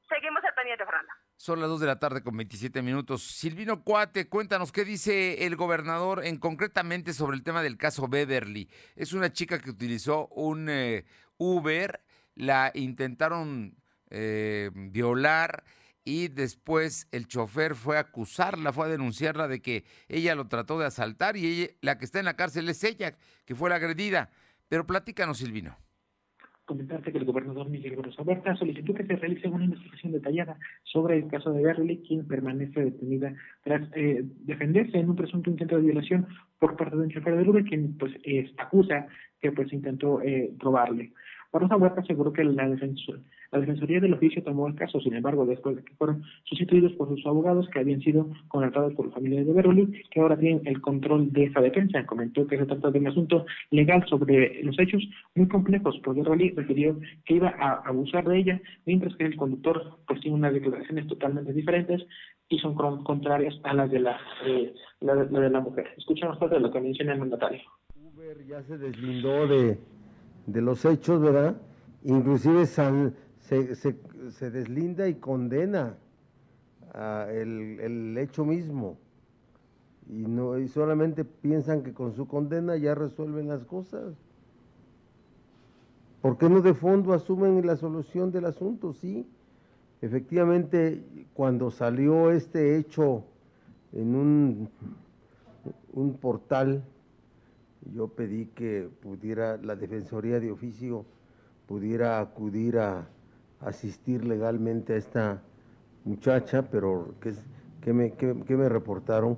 [0.08, 1.27] Seguimos al pendiente, Fernando.
[1.38, 3.22] Son las 2 de la tarde con 27 minutos.
[3.22, 8.68] Silvino Cuate, cuéntanos qué dice el gobernador en concretamente sobre el tema del caso Beverly.
[8.96, 11.05] Es una chica que utilizó un eh,
[11.37, 12.03] Uber,
[12.35, 13.77] la intentaron
[14.11, 15.62] eh, violar
[16.03, 20.77] y después el chofer fue a acusarla, fue a denunciarla de que ella lo trató
[20.77, 24.33] de asaltar y la que está en la cárcel es ella, que fue la agredida.
[24.68, 25.79] Pero platícanos, Silvino
[26.68, 31.16] comentarte que el gobernador Miguel Grosso Huerta solicitó que se realice una investigación detallada sobre
[31.16, 35.83] el caso de Berly, quien permanece detenida tras eh, defenderse en un presunto intento de
[35.83, 36.28] violación
[36.59, 38.12] por parte de un chofer de Uber, quien pues
[38.59, 39.07] acusa
[39.40, 41.12] que pues intentó eh, robarle.
[41.52, 45.76] Barrosa Huerta aseguró que la, la Defensoría del Oficio tomó el caso, sin embargo, después
[45.76, 49.52] de que fueron sustituidos por sus abogados que habían sido contratados por la familia de
[49.52, 52.04] Beroli, que ahora tienen el control de esa defensa.
[52.04, 55.02] Comentó que se trata de un asunto legal sobre los hechos
[55.34, 59.98] muy complejos, porque Beroli refirió que iba a abusar de ella, mientras que el conductor
[60.06, 62.02] pues tiene unas declaraciones totalmente diferentes
[62.48, 64.18] y son contrarias a las de la,
[65.00, 65.88] la, de la mujer.
[65.96, 67.61] Escuchamos parte de lo que menciona el mandatario.
[67.94, 69.78] Uber ya se deslindó de
[70.48, 71.56] de los hechos, ¿verdad?
[72.04, 73.12] Inclusive se,
[73.74, 75.96] se, deslinda y condena
[77.30, 78.96] el, el, hecho mismo.
[80.08, 84.14] Y, no, y solamente piensan que con su condena ya resuelven las cosas.
[86.22, 88.94] ¿Por qué no de fondo asumen la solución del asunto?
[88.94, 89.28] Sí,
[90.00, 93.22] efectivamente, cuando salió este hecho
[93.92, 94.70] en un,
[95.92, 96.82] un portal,
[97.94, 101.05] yo pedí que pudiera la Defensoría de Oficio
[101.68, 103.07] pudiera acudir a
[103.61, 105.42] asistir legalmente a esta
[106.05, 108.14] muchacha, pero que, me,
[108.57, 109.37] me reportaron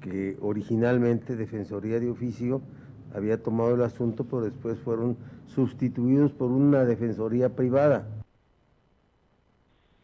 [0.00, 2.60] que originalmente Defensoría de Oficio
[3.14, 8.06] había tomado el asunto, pero después fueron sustituidos por una Defensoría privada.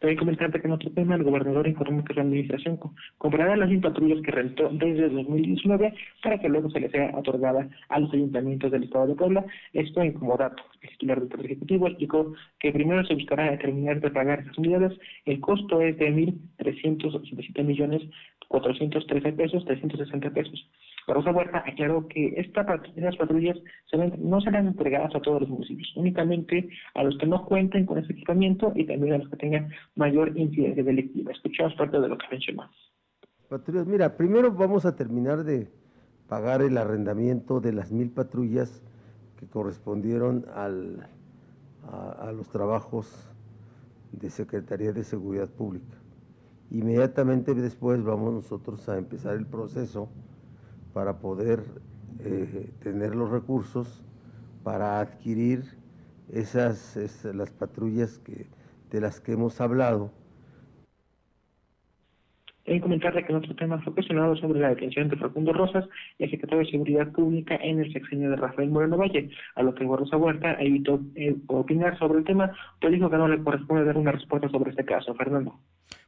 [0.03, 2.77] También comentarte que en otro tema, el gobernador informó que la administración
[3.19, 7.69] comprará las 100 patrullas que rentó desde 2019 para que luego se les sea otorgada
[7.89, 9.45] a los ayuntamientos del Estado de Puebla.
[9.73, 10.61] Esto en como dato.
[10.81, 14.99] El titular del Poder Ejecutivo explicó que primero se buscará terminar de pagar esas unidades.
[15.25, 18.03] El costo es de 1.387 millones
[18.49, 20.69] 413 pesos, 360 pesos.
[21.07, 22.63] Rosa Huerta aclaró que esta,
[22.95, 23.59] estas patrullas
[24.19, 28.13] no serán entregadas a todos los municipios, únicamente a los que no cuenten con ese
[28.13, 31.33] equipamiento y también a los que tengan mayor incidencia delictiva.
[31.33, 32.71] Escuchamos parte de lo que mencionó.
[33.49, 35.69] Patrullas, mira, primero vamos a terminar de
[36.29, 38.83] pagar el arrendamiento de las mil patrullas
[39.39, 41.07] que correspondieron al,
[41.91, 43.29] a, a los trabajos
[44.13, 45.99] de Secretaría de Seguridad Pública.
[46.71, 50.09] Inmediatamente después vamos nosotros a empezar el proceso
[50.93, 51.65] para poder
[52.21, 54.03] eh, tener los recursos
[54.63, 55.65] para adquirir
[56.33, 56.97] esas,
[57.35, 58.47] las patrullas que,
[58.91, 60.13] de las que hemos hablado.
[62.65, 65.85] En comentarle que nuestro tema fue cuestionado sobre la detención de Facundo Rosas,
[66.21, 69.85] el secretario de Seguridad Pública en el sexenio de Rafael Moreno Valle, a lo que
[69.85, 73.97] Rosa Huerta evitó eh, opinar sobre el tema, pues dijo que no le corresponde dar
[73.97, 75.13] una respuesta sobre este caso.
[75.17, 75.59] Fernando.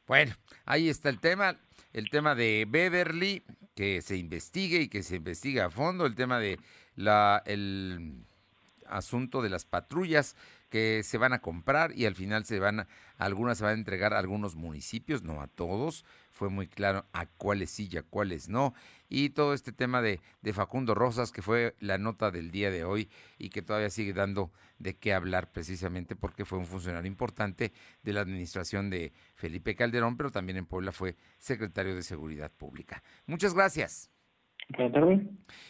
[0.07, 0.33] Bueno,
[0.65, 1.57] ahí está el tema,
[1.93, 3.43] el tema de Beverly,
[3.75, 6.59] que se investigue y que se investigue a fondo, el tema de
[6.97, 8.25] la el
[8.87, 10.37] asunto de las patrullas
[10.71, 13.79] que se van a comprar y al final se van a, algunas se van a
[13.79, 18.03] entregar a algunos municipios, no a todos, fue muy claro a cuáles sí y a
[18.03, 18.75] cuáles no.
[19.17, 22.83] Y todo este tema de, de Facundo Rosas, que fue la nota del día de
[22.83, 24.51] hoy y que todavía sigue dando
[24.81, 27.73] de qué hablar precisamente porque fue un funcionario importante
[28.03, 33.05] de la administración de Felipe Calderón, pero también en Puebla fue secretario de Seguridad Pública.
[33.27, 34.11] Muchas gracias.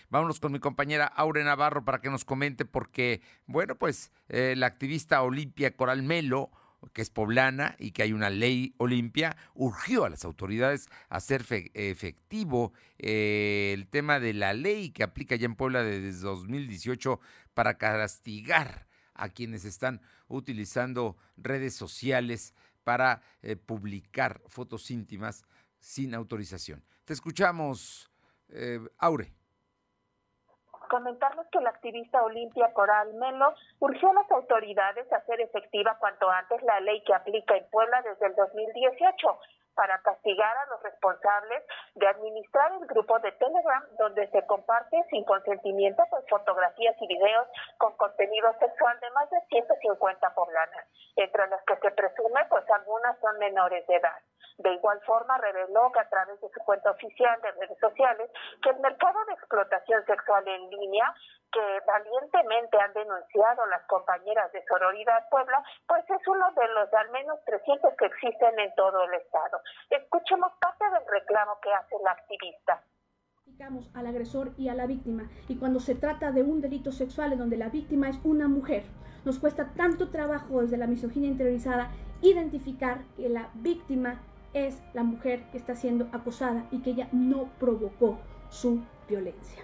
[0.09, 4.69] Vámonos con mi compañera Aure Navarro para que nos comente porque, bueno, pues eh, la
[4.69, 6.51] activista Olimpia Coral Melo
[6.93, 11.45] que es poblana y que hay una ley Olimpia, urgió a las autoridades a hacer
[11.75, 17.21] efectivo eh, el tema de la ley que aplica ya en Puebla desde 2018
[17.55, 25.45] para castigar a quienes están utilizando redes sociales para eh, publicar fotos íntimas
[25.79, 26.85] sin autorización.
[27.05, 28.11] Te escuchamos,
[28.49, 29.33] eh, Aure
[30.89, 36.31] comentarles que la activista Olimpia Coral Melo urgió a las autoridades a hacer efectiva cuanto
[36.31, 39.39] antes la ley que aplica en Puebla desde el 2018
[39.75, 41.63] para castigar a los responsables
[41.95, 47.49] de administrar el grupo de Telegram donde se comparte sin consentimiento pues fotografías y videos
[47.79, 53.19] con contenido sexual de más de 150 poblanas, entre las que se presume pues algunas
[53.21, 54.19] son menores de edad.
[54.65, 58.31] De igual forma, reveló que a través de su cuenta oficial de redes sociales
[58.63, 61.15] que el mercado de explotación sexual en línea
[61.53, 67.11] que valientemente han denunciado las compañeras de Sororidad Puebla, pues es uno de los al
[67.11, 69.61] menos 300 que existen en todo el estado.
[69.91, 72.83] Escuchemos parte del reclamo que hace la activista
[73.95, 77.39] al agresor y a la víctima y cuando se trata de un delito sexual en
[77.39, 78.85] donde la víctima es una mujer
[79.27, 81.91] nos cuesta tanto trabajo desde la misoginia interiorizada
[82.23, 84.23] identificar que la víctima
[84.55, 88.19] es la mujer que está siendo acosada y que ella no provocó
[88.51, 89.63] su violencia.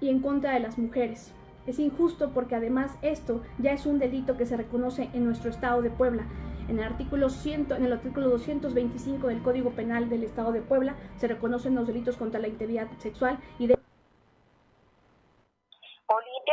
[0.00, 1.32] Y en contra de las mujeres.
[1.66, 5.82] Es injusto porque además esto ya es un delito que se reconoce en nuestro estado
[5.82, 6.22] de Puebla.
[6.68, 10.94] En el artículo, 100, en el artículo 225 del Código Penal del Estado de Puebla
[11.18, 13.78] se reconocen los delitos contra la integridad sexual y de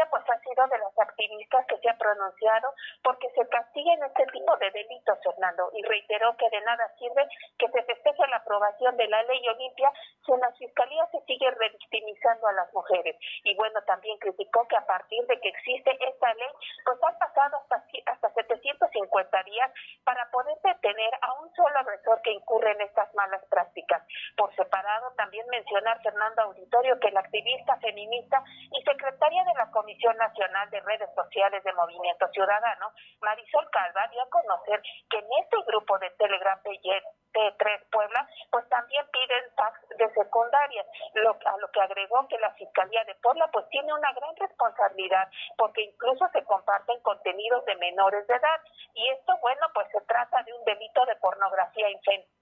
[0.10, 4.56] pues ha sido de las activistas que se ha pronunciado porque se castiguen este tipo
[4.58, 7.28] de delitos, Fernando, y reiteró que de nada sirve
[7.58, 9.92] que se festeje la aprobación de la ley Olimpia
[10.26, 13.16] si en las fiscalías se sigue revictimizando a las mujeres.
[13.44, 16.52] Y bueno, también criticó que a partir de que existe esta ley,
[16.84, 19.72] pues han pasado hasta, hasta 750 días
[20.04, 24.04] para poder detener a un solo agresor que incurre en estas malas prácticas.
[24.36, 29.85] Por separado, también mencionar Fernando Auditorio que la activista feminista y secretaria de la Comisión
[29.86, 35.58] Nacional de Redes Sociales de Movimiento Ciudadano, Marisol Calva, dio a conocer que en este
[35.68, 41.82] grupo de Telegram P3 Puebla, pues también piden tax de secundaria, lo, a lo que
[41.82, 47.00] agregó que la Fiscalía de Puebla pues tiene una gran responsabilidad porque incluso se comparten
[47.02, 48.62] contenidos de menores de edad
[48.94, 51.88] y esto, bueno, pues se trata de un delito de pornografía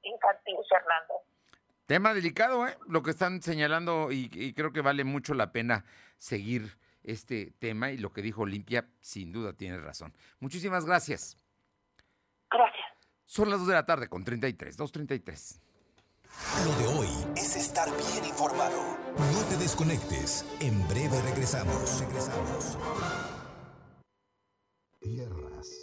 [0.03, 1.21] infantil, Fernando.
[1.87, 2.77] Tema delicado, ¿eh?
[2.87, 5.83] Lo que están señalando y creo que vale mucho la pena
[6.17, 10.13] seguir este tema y lo que dijo Olimpia, sin duda tiene razón.
[10.39, 11.37] Muchísimas gracias.
[12.49, 12.85] Gracias.
[13.25, 15.59] Son las 2 de la tarde con 33, 2.33.
[16.65, 18.97] Lo de hoy es estar bien informado.
[19.17, 20.45] No te desconectes.
[20.59, 22.01] En breve regresamos.
[22.01, 22.77] Regresamos.
[24.99, 25.82] Tierras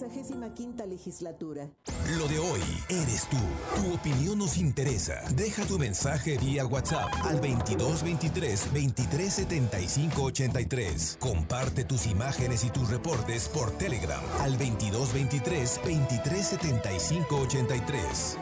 [0.00, 1.68] Sexagésima quinta legislatura.
[2.16, 3.36] Lo de hoy eres tú.
[3.76, 5.20] Tu opinión nos interesa.
[5.36, 11.18] Deja tu mensaje vía WhatsApp al 2223 2375 83.
[11.20, 18.38] Comparte tus imágenes y tus reportes por Telegram al 2223 2375 83.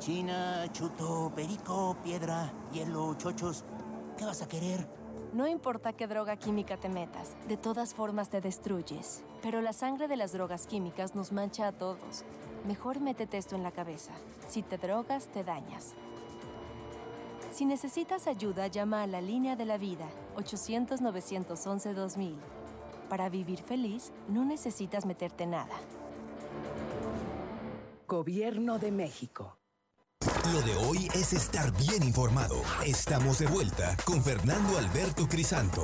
[0.00, 3.64] China, chuto, perico, piedra, hielo, chochos.
[4.18, 4.86] ¿Qué vas a querer?
[5.34, 9.24] No importa qué droga química te metas, de todas formas te destruyes.
[9.42, 12.24] Pero la sangre de las drogas químicas nos mancha a todos.
[12.68, 14.12] Mejor métete esto en la cabeza.
[14.46, 15.94] Si te drogas, te dañas.
[17.50, 20.06] Si necesitas ayuda, llama a la línea de la vida,
[20.36, 22.36] 800-911-2000.
[23.08, 25.74] Para vivir feliz, no necesitas meterte nada.
[28.06, 29.56] Gobierno de México.
[30.52, 32.62] Lo de hoy es estar bien informado.
[32.84, 35.82] Estamos de vuelta con Fernando Alberto Crisanto.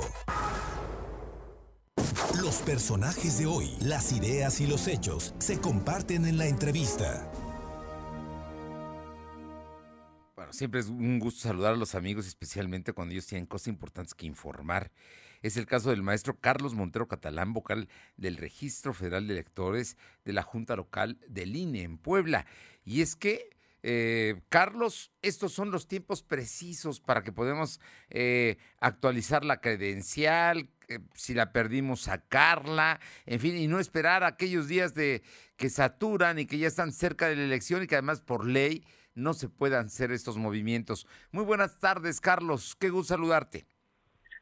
[2.43, 7.27] Los personajes de hoy, las ideas y los hechos se comparten en la entrevista.
[10.37, 14.15] Bueno, siempre es un gusto saludar a los amigos, especialmente cuando ellos tienen cosas importantes
[14.15, 14.91] que informar.
[15.41, 17.89] Es el caso del maestro Carlos Montero Catalán, vocal
[18.19, 19.97] del Registro Federal de Electores
[20.27, 22.45] de la Junta Local del INE en Puebla.
[22.85, 29.45] Y es que eh, Carlos, estos son los tiempos precisos para que podamos eh, actualizar
[29.45, 35.23] la credencial, eh, si la perdimos, sacarla, en fin, y no esperar aquellos días de
[35.57, 38.85] que saturan y que ya están cerca de la elección y que además por ley
[39.15, 41.07] no se puedan hacer estos movimientos.
[41.33, 42.77] Muy buenas tardes, Carlos.
[42.77, 43.67] Qué gusto saludarte.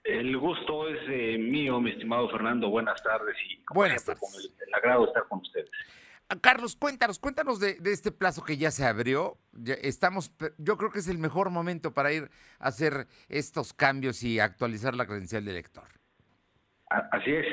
[0.05, 2.71] El gusto es mío, mi estimado Fernando.
[2.71, 5.71] Buenas tardes y buenas con el, el agrado de estar con ustedes.
[6.37, 9.39] Carlos, cuéntanos, cuéntanos de, este plazo que ya se abrió.
[9.83, 14.39] Estamos, yo creo que es el mejor momento para ir a hacer estos cambios y
[14.39, 15.89] actualizar la credencial de elector.
[16.91, 17.47] Así es.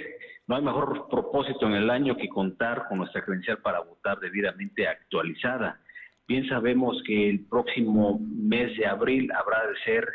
[0.48, 4.88] No hay mejor propósito en el año que contar con nuestra credencial para votar debidamente
[4.88, 5.80] actualizada.
[6.28, 10.08] Bien sabemos que el próximo mes de abril habrá de ser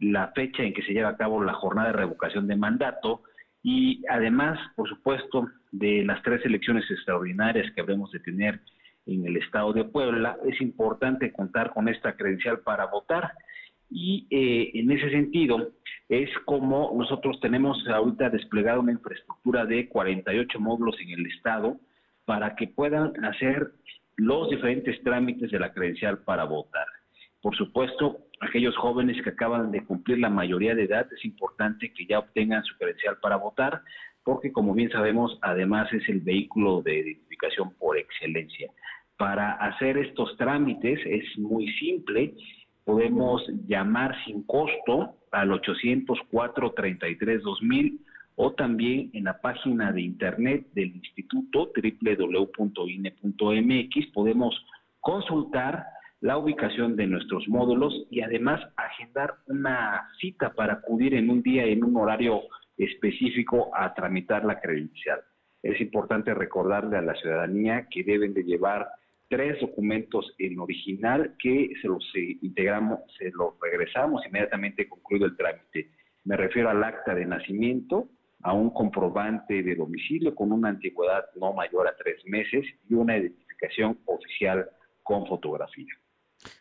[0.00, 3.22] la fecha en que se lleva a cabo la jornada de revocación de mandato
[3.62, 8.60] y además, por supuesto, de las tres elecciones extraordinarias que habremos de tener
[9.06, 13.32] en el estado de Puebla, es importante contar con esta credencial para votar.
[13.90, 15.72] Y eh, en ese sentido,
[16.08, 21.78] es como nosotros tenemos ahorita desplegada una infraestructura de 48 módulos en el estado
[22.24, 23.72] para que puedan hacer
[24.16, 26.86] los diferentes trámites de la credencial para votar.
[27.40, 32.06] Por supuesto, aquellos jóvenes que acaban de cumplir la mayoría de edad, es importante que
[32.06, 33.82] ya obtengan su credencial para votar,
[34.24, 38.68] porque como bien sabemos, además es el vehículo de identificación por excelencia.
[39.16, 42.34] Para hacer estos trámites es muy simple,
[42.84, 47.98] podemos llamar sin costo al 804-33-2000
[48.36, 53.16] o también en la página de internet del instituto www.ine.mx
[54.14, 54.54] podemos
[55.00, 55.84] consultar
[56.20, 61.64] la ubicación de nuestros módulos y además agendar una cita para acudir en un día,
[61.64, 62.42] en un horario
[62.76, 65.20] específico a tramitar la credencial.
[65.62, 68.88] Es importante recordarle a la ciudadanía que deben de llevar
[69.28, 72.04] tres documentos en original que se los
[72.42, 75.90] integramos, se los regresamos inmediatamente concluido el trámite.
[76.24, 78.08] Me refiero al acta de nacimiento,
[78.42, 83.16] a un comprobante de domicilio con una antigüedad no mayor a tres meses y una
[83.16, 84.68] identificación oficial
[85.02, 85.92] con fotografía.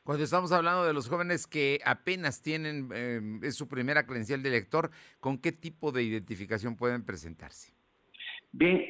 [0.04, 4.50] Cuando estamos hablando de los jóvenes que apenas tienen eh, es su primera credencial de
[4.50, 7.74] elector, ¿con qué tipo de identificación pueden presentarse?
[8.52, 8.84] Bien,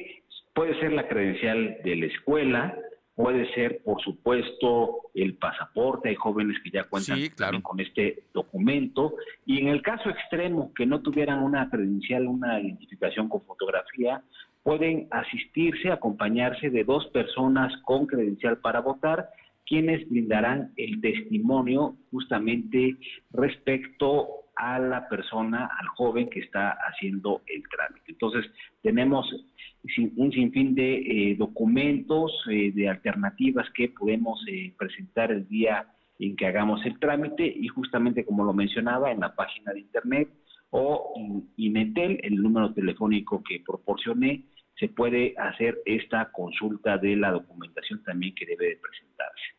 [0.54, 2.76] puede ser la credencial de la escuela,
[3.14, 6.08] puede ser, por supuesto, el pasaporte.
[6.08, 7.60] Hay jóvenes que ya cuentan sí, claro.
[7.62, 9.14] con este documento.
[9.44, 14.22] Y en el caso extremo, que no tuvieran una credencial, una identificación con fotografía,
[14.62, 19.28] pueden asistirse, acompañarse de dos personas con credencial para votar
[19.68, 22.96] quienes brindarán el testimonio justamente
[23.32, 28.12] respecto a la persona, al joven que está haciendo el trámite.
[28.12, 28.50] Entonces,
[28.82, 29.26] tenemos
[30.16, 35.86] un sinfín de eh, documentos, eh, de alternativas que podemos eh, presentar el día
[36.18, 40.28] en que hagamos el trámite y justamente como lo mencionaba en la página de internet
[40.70, 44.44] o en Inetel, el número telefónico que proporcioné,
[44.78, 49.57] se puede hacer esta consulta de la documentación también que debe de presentarse.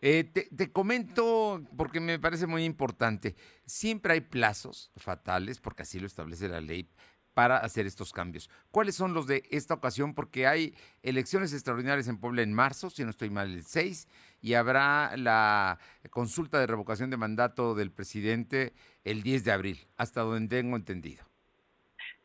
[0.00, 3.34] Eh, te, comento, porque me parece muy importante,
[3.66, 6.88] siempre hay plazos fatales, porque así lo establece la ley,
[7.34, 8.48] para hacer estos cambios.
[8.70, 10.14] ¿Cuáles son los de esta ocasión?
[10.14, 14.08] Porque hay elecciones extraordinarias en Puebla en marzo, si no estoy mal, el 6,
[14.40, 15.78] y habrá la
[16.10, 18.72] consulta de revocación de mandato del presidente
[19.02, 21.24] el 10 de abril, hasta donde tengo entendido.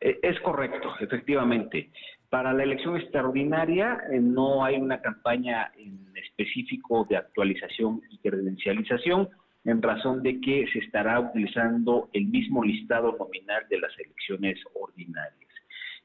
[0.00, 1.90] Eh, es correcto, efectivamente.
[2.30, 9.28] Para la elección extraordinaria eh, no hay una campaña en específico de actualización y credencialización,
[9.64, 15.50] en razón de que se estará utilizando el mismo listado nominal de las elecciones ordinarias.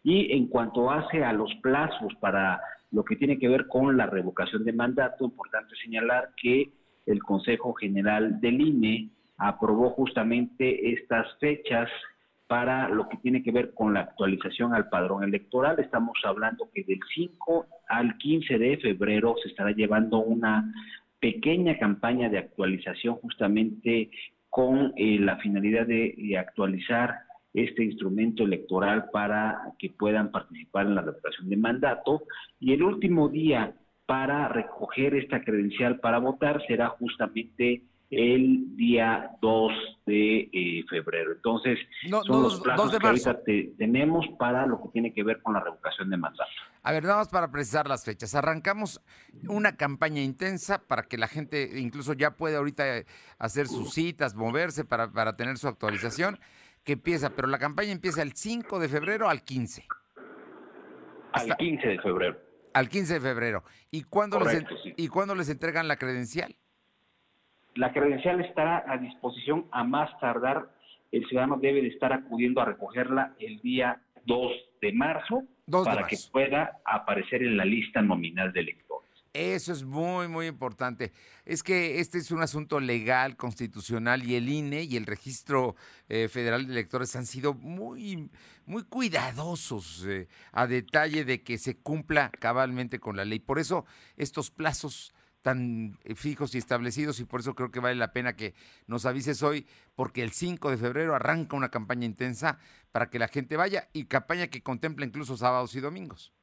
[0.04, 2.60] Y en cuanto hace a los plazos para
[2.92, 6.72] lo que tiene que ver con la revocación de mandato, importante señalar que
[7.06, 11.90] el Consejo General del INE aprobó justamente estas fechas
[12.48, 15.80] para lo que tiene que ver con la actualización al padrón electoral.
[15.80, 20.72] Estamos hablando que del 5 al 15 de febrero se estará llevando una
[21.20, 24.12] pequeña campaña de actualización justamente
[24.50, 27.16] con eh, la finalidad de, actualizar
[27.54, 32.24] este instrumento electoral para que puedan participar en la revocación de mandato.
[32.60, 33.74] Y el último día
[34.06, 37.82] para recoger esta credencial para votar será justamente
[38.12, 39.72] el día 2
[40.06, 41.32] de eh, febrero.
[41.34, 41.80] Entonces,
[42.26, 43.42] son los plazos que ahorita
[43.78, 46.50] tenemos para lo que tiene que ver con la revocación de mandato.
[46.84, 48.36] A ver, vamos para precisar las fechas.
[48.36, 49.02] Arrancamos
[49.48, 52.84] una campaña intensa para que la gente incluso ya pueda ahorita
[53.40, 56.40] hacer sus citas, moverse para, para tener su actualización,
[56.84, 59.88] que empieza, pero la campaña empieza el 5 de febrero al 15.
[61.32, 62.40] al 15 de febrero.
[62.74, 63.64] Al 15 de febrero.
[63.90, 64.64] ¿Y cuándo, les,
[64.98, 66.56] ¿Y cuándo les entregan la credencial?
[67.76, 70.70] La credencial estará a disposición a más tardar.
[71.12, 74.52] El ciudadano debe de estar acudiendo a recogerla el día 2
[74.82, 75.44] de marzo
[75.84, 79.10] para que pueda aparecer en la lista nominal de electores.
[79.34, 81.12] Eso es muy, muy importante.
[81.44, 85.76] Es que este es un asunto legal, constitucional, y el INE y el Registro
[86.08, 88.30] eh, Federal de Electores han sido muy,
[88.66, 93.40] muy cuidadosos eh, a detalle de que se cumpla cabalmente con la ley.
[93.40, 95.14] Por eso estos plazos
[95.46, 98.56] tan eh, fijos y establecidos y por eso creo que vale la pena que
[98.88, 102.58] nos avises hoy porque el 5 de febrero arranca una campaña intensa
[102.92, 106.34] para que la gente vaya y campaña que contempla incluso sábados y domingos.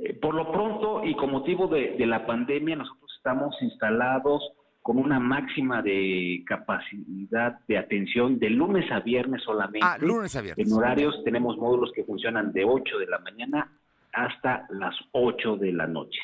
[0.00, 4.42] Eh, por lo pronto y con motivo de, la pandemia nosotros estamos instalados
[4.80, 9.86] con una máxima de capacidad de atención de lunes a viernes solamente.
[9.86, 10.66] Ah, lunes a viernes.
[10.66, 13.70] En horarios tenemos módulos que funcionan de 8 de la mañana
[14.12, 16.18] hasta las 8 de la noche.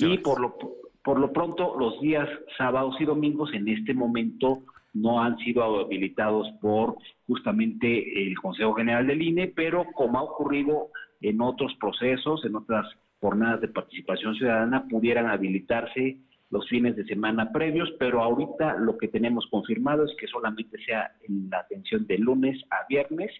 [0.00, 0.56] y por lo,
[1.02, 4.62] por lo pronto, los días sábados y domingos en este momento
[4.94, 10.88] no han sido habilitados por justamente el Consejo General del INE, pero como ha ocurrido
[11.20, 12.86] en otros procesos, en otras
[13.20, 16.18] jornadas de participación ciudadana, pudieran habilitarse
[16.50, 21.12] los fines de semana previos, pero ahorita lo que tenemos confirmado es que solamente sea
[21.28, 23.30] en la atención de lunes a viernes,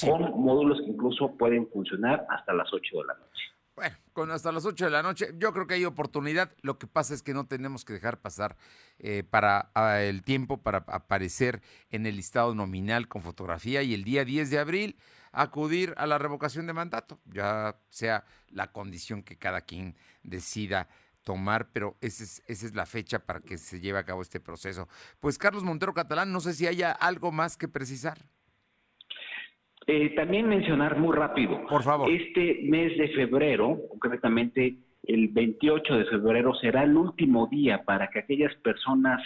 [0.00, 3.42] con módulos que incluso pueden funcionar hasta las 8 de la noche.
[3.74, 6.50] Bueno, con hasta las 8 de la noche, yo creo que hay oportunidad.
[6.62, 8.56] Lo que pasa es que no tenemos que dejar pasar
[8.98, 14.02] eh, para ah, el tiempo para aparecer en el listado nominal con fotografía y el
[14.02, 14.96] día 10 de abril
[15.30, 19.94] acudir a la revocación de mandato, ya sea la condición que cada quien
[20.24, 20.88] decida
[21.28, 24.40] tomar, pero esa es, esa es la fecha para que se lleve a cabo este
[24.40, 24.88] proceso.
[25.20, 28.16] Pues Carlos Montero Catalán, no sé si haya algo más que precisar.
[29.86, 31.66] Eh, también mencionar muy rápido.
[31.66, 32.10] Por favor.
[32.10, 38.20] Este mes de febrero, concretamente el 28 de febrero, será el último día para que
[38.20, 39.20] aquellas personas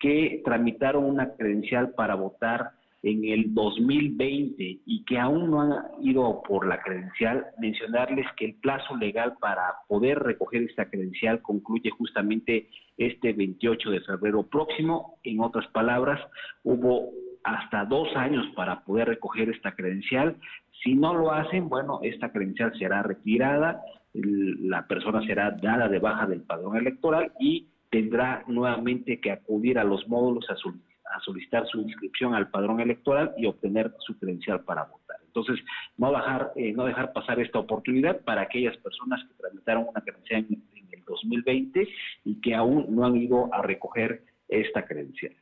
[0.00, 2.72] que tramitaron una credencial para votar
[3.04, 8.54] en el 2020 y que aún no han ido por la credencial, mencionarles que el
[8.54, 15.18] plazo legal para poder recoger esta credencial concluye justamente este 28 de febrero próximo.
[15.22, 16.18] En otras palabras,
[16.62, 17.10] hubo
[17.44, 20.36] hasta dos años para poder recoger esta credencial.
[20.82, 23.82] Si no lo hacen, bueno, esta credencial será retirada,
[24.14, 29.84] la persona será dada de baja del padrón electoral y tendrá nuevamente que acudir a
[29.84, 34.64] los módulos a solicitar a solicitar su inscripción al padrón electoral y obtener su credencial
[34.64, 35.18] para votar.
[35.26, 35.64] Entonces,
[35.96, 40.46] no dejar, eh, no dejar pasar esta oportunidad para aquellas personas que tramitaron una credencial
[40.50, 40.62] en,
[40.92, 41.88] el 2020
[42.24, 45.34] y que aún no han ido a recoger esta credencial.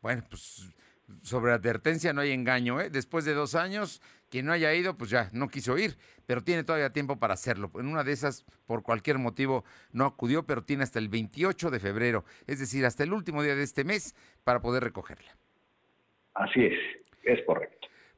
[0.00, 0.72] Bueno, pues
[1.22, 2.90] sobre advertencia no hay engaño, ¿eh?
[2.90, 4.00] Después de dos años,
[4.34, 7.70] quien no haya ido, pues ya no quiso ir, pero tiene todavía tiempo para hacerlo.
[7.76, 11.78] En una de esas, por cualquier motivo, no acudió, pero tiene hasta el 28 de
[11.78, 15.36] febrero, es decir, hasta el último día de este mes, para poder recogerla.
[16.34, 16.74] Así es,
[17.22, 17.63] es correcto.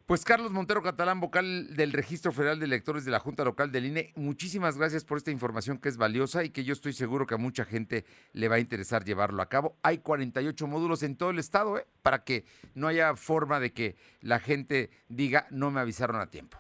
[0.07, 3.87] Pues Carlos Montero Catalán, vocal del Registro Federal de Electores de la Junta Local del
[3.87, 7.35] INE, muchísimas gracias por esta información que es valiosa y que yo estoy seguro que
[7.35, 9.75] a mucha gente le va a interesar llevarlo a cabo.
[9.83, 11.87] Hay 48 módulos en todo el estado, ¿eh?
[12.03, 12.45] para que
[12.77, 16.57] no haya forma de que la gente diga no me avisaron a tiempo.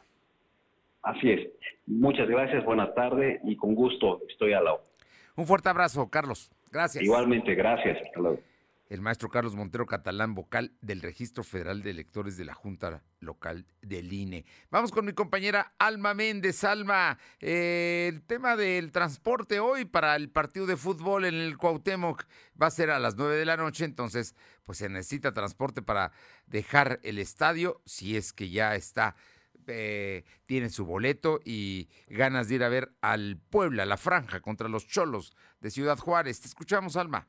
[1.02, 1.48] Así es.
[1.86, 4.82] Muchas gracias, buenas tardes y con gusto estoy al lado.
[5.36, 6.50] Un fuerte abrazo, Carlos.
[6.72, 7.04] Gracias.
[7.04, 7.96] Igualmente, gracias.
[8.02, 8.40] Hasta luego
[8.88, 13.66] el maestro Carlos Montero Catalán, vocal del Registro Federal de Electores de la Junta Local
[13.82, 14.44] del INE.
[14.70, 16.62] Vamos con mi compañera Alma Méndez.
[16.62, 22.24] Alma, eh, el tema del transporte hoy para el partido de fútbol en el Cuauhtémoc
[22.60, 26.12] va a ser a las nueve de la noche, entonces pues se necesita transporte para
[26.46, 29.16] dejar el estadio, si es que ya está,
[29.66, 34.68] eh, tiene su boleto y ganas de ir a ver al Puebla, la franja contra
[34.68, 36.40] los Cholos de Ciudad Juárez.
[36.40, 37.28] Te escuchamos, Alma.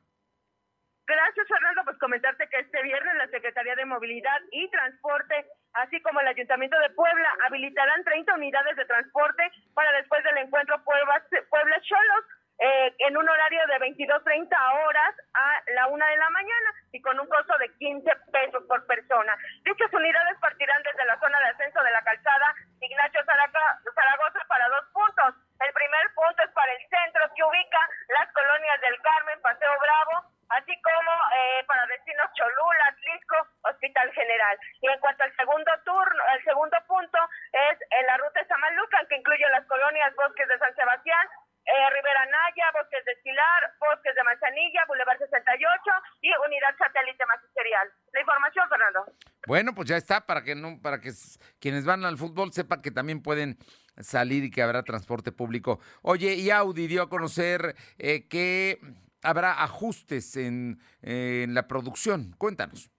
[1.08, 1.84] Gracias, Fernando.
[1.84, 6.78] Pues comentarte que este viernes la Secretaría de Movilidad y Transporte, así como el Ayuntamiento
[6.80, 12.24] de Puebla, habilitarán 30 unidades de transporte para después del encuentro Puebla-Cholos.
[12.60, 14.50] Eh, en un horario de 22.30
[14.82, 18.84] horas a la una de la mañana y con un costo de 15 pesos por
[18.84, 19.38] persona.
[19.62, 24.84] Dichas unidades partirán desde la zona de ascenso de la calzada Ignacio Zaragoza para dos
[24.92, 25.34] puntos.
[25.62, 30.26] El primer punto es para el centro que ubica las colonias del Carmen, Paseo Bravo,
[30.50, 33.36] así como eh, para destinos Cholula, Atlisco,
[33.70, 34.58] Hospital General.
[34.80, 37.18] Y en cuanto al segundo turno, el segundo punto
[37.52, 41.28] es en la ruta de Samalucan, que incluye las colonias Bosques de San Sebastián,
[41.68, 45.82] eh, Rivera Naya, Bosques de Estilar, Bosques de Manzanilla, Boulevard 68
[46.22, 47.92] y Unidad Satélite Magisterial.
[48.12, 49.04] La información, Fernando.
[49.46, 51.10] Bueno, ya está para que no, para que
[51.60, 53.58] quienes van al fútbol sepan que también pueden
[53.96, 55.80] salir y que habrá transporte público.
[56.02, 58.78] Oye, y Audi dio a conocer eh, que
[59.22, 62.34] habrá ajustes en, la producción.
[62.38, 62.90] Cuéntanos.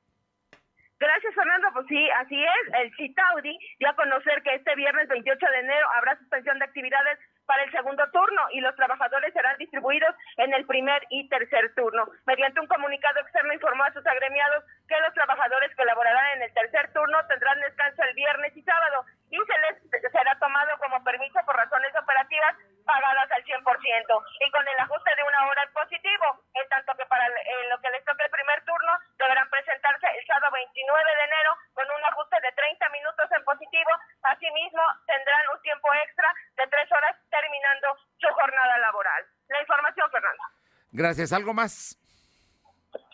[1.00, 1.68] Gracias, Fernando.
[1.74, 2.74] Pues sí, así es.
[2.82, 7.20] El Citaudi dio a conocer que este viernes 28 de enero habrá suspensión de actividades
[7.50, 12.06] para el segundo turno y los trabajadores serán distribuidos en el primer y tercer turno.
[12.28, 16.54] Mediante un comunicado externo informó a sus agremiados que los trabajadores que laborarán en el
[16.54, 21.40] tercer turno tendrán descanso el viernes y sábado y se les será tomado como permiso
[21.44, 22.56] por razones operativas
[22.90, 27.06] pagadas al 100% y con el ajuste de una hora en positivo, en tanto que
[27.06, 31.52] para lo que les toque el primer turno deberán presentarse el sábado 29 de enero
[31.78, 33.92] con un ajuste de 30 minutos en positivo.
[34.24, 37.88] Asimismo, tendrán un tiempo extra de tres horas terminando
[38.18, 39.22] su jornada laboral.
[39.50, 40.44] La información, Fernando.
[40.92, 41.32] Gracias.
[41.34, 41.94] ¿Algo más?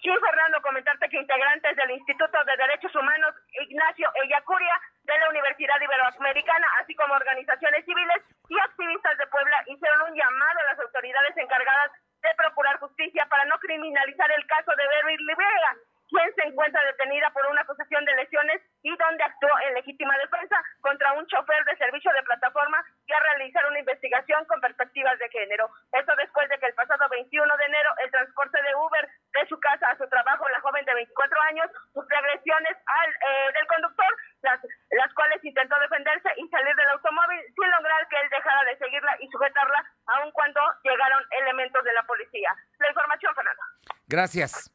[0.02, 5.80] Sí, Fernando, comentarte que integrantes del Instituto de Derechos Humanos Ignacio Ellacuria de la Universidad
[5.80, 11.38] Iberoamericana, así como organizaciones civiles y activistas de Puebla, hicieron un llamado a las autoridades
[11.38, 11.92] encargadas
[12.22, 15.76] de procurar justicia para no criminalizar el caso de Beryl Rivera,
[16.10, 20.58] quien se encuentra detenida por una acusación de lesiones y donde actuó en legítima defensa
[20.82, 25.30] contra un chofer de servicio de plataforma y a realizar una investigación con perspectivas de
[25.30, 25.70] género.
[25.92, 29.60] Esto después de que el pasado 21 de enero el transporte de Uber de su
[29.60, 34.08] casa a su trabajo, la joven de 24 años, sufrió agresiones al, eh, del conductor,
[34.42, 34.60] las,
[34.92, 39.18] las cuales intentó defenderse y salir del automóvil sin lograr que él dejara de seguirla
[39.20, 42.56] y sujetarla, aun cuando llegaron elementos de la policía.
[42.80, 43.62] La información, Fernando.
[44.08, 44.72] Gracias.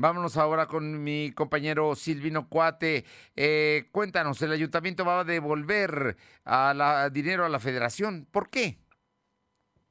[0.00, 3.04] Vámonos ahora con mi compañero Silvino Cuate.
[3.34, 8.24] Eh, cuéntanos, el ayuntamiento va a devolver a la, dinero a la federación.
[8.30, 8.78] ¿Por qué?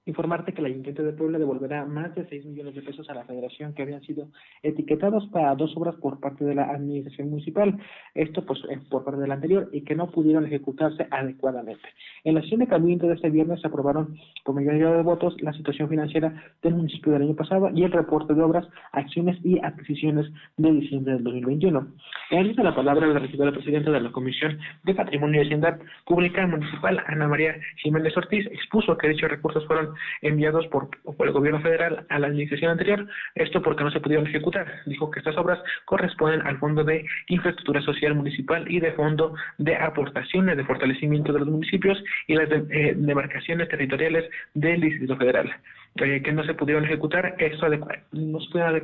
[0.08, 3.26] Informarte que el Ayuntamiento de Puebla devolverá más de 6 millones de pesos a la
[3.26, 4.28] Federación que habían sido
[4.64, 7.78] etiquetados para dos obras por parte de la Administración Municipal.
[8.16, 11.88] Esto pues por parte del anterior y que no pudieron ejecutarse adecuadamente.
[12.24, 15.53] En la sesión de camino de este viernes se aprobaron por mayoría de votos la
[15.53, 16.34] situación financiera
[16.64, 20.26] del municipio del año pasado y el reporte de obras, acciones y adquisiciones
[20.58, 21.88] de diciembre del 2021.
[22.32, 26.47] En la palabra la recibió la presidenta de la Comisión de Patrimonio y Hacienda Pública
[26.47, 29.89] Municipal, Ana María Jiménez Ortiz, expuso que dichos recursos fueron
[30.22, 30.89] enviados por,
[31.20, 34.82] el gobierno federal a la administración anterior, esto porque no se pudieron ejecutar.
[34.86, 39.76] Dijo que estas obras corresponden al Fondo de Infraestructura Social Municipal y de Fondo de
[39.76, 45.54] Aportaciones de Fortalecimiento de los Municipios y las eh, demarcaciones territoriales del Distrito Federal.
[46.00, 47.68] Eh, que no se pudieron ejecutar, esto
[48.12, 48.82] no se pudieron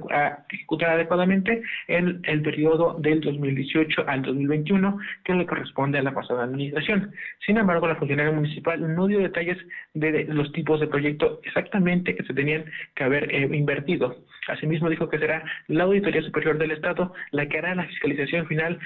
[0.49, 6.43] ejecutar adecuadamente en el periodo del 2018 al 2021, que le corresponde a la pasada
[6.43, 7.11] administración.
[7.45, 9.57] Sin embargo, la funcionaria municipal no dio detalles
[9.93, 14.17] de, los tipos de proyecto exactamente que se tenían que haber eh, invertido.
[14.47, 18.77] Asimismo, dijo que será la Auditoría Superior del Estado la que hará la fiscalización final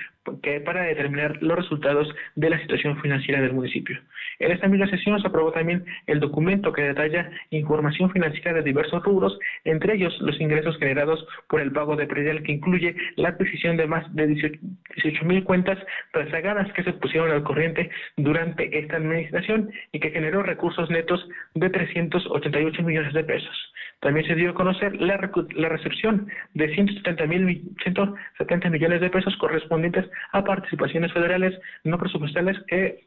[0.44, 4.00] que, para determinar los resultados de la situación financiera del municipio.
[4.40, 9.04] En esta misma sesión se aprobó también el documento que detalla información financiera de diversos
[9.04, 13.78] rubros, entre ellos los ingresos generados por el pago de predial que incluye la adquisición
[13.78, 15.78] de más de 18 mil cuentas
[16.14, 21.70] rezagadas que se pusieron al corriente durante esta administración y que generó recursos netos de
[21.70, 23.74] 388 millones de pesos.
[24.00, 25.18] También se dio a conocer la,
[25.56, 32.58] la recepción de 170, mil, 170 millones de pesos correspondientes a participaciones federales no presupuestales
[32.68, 33.04] que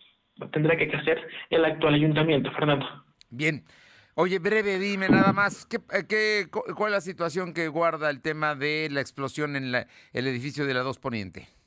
[0.53, 1.19] tendrá que hacer
[1.51, 2.51] el actual ayuntamiento.
[2.53, 2.87] Fernando.
[3.31, 3.63] Bien.
[4.15, 8.55] Oye, breve, dime nada más, ¿qué, qué, ¿cuál es la situación que guarda el tema
[8.57, 11.60] de la explosión en la, el edificio de la 2 Poniente?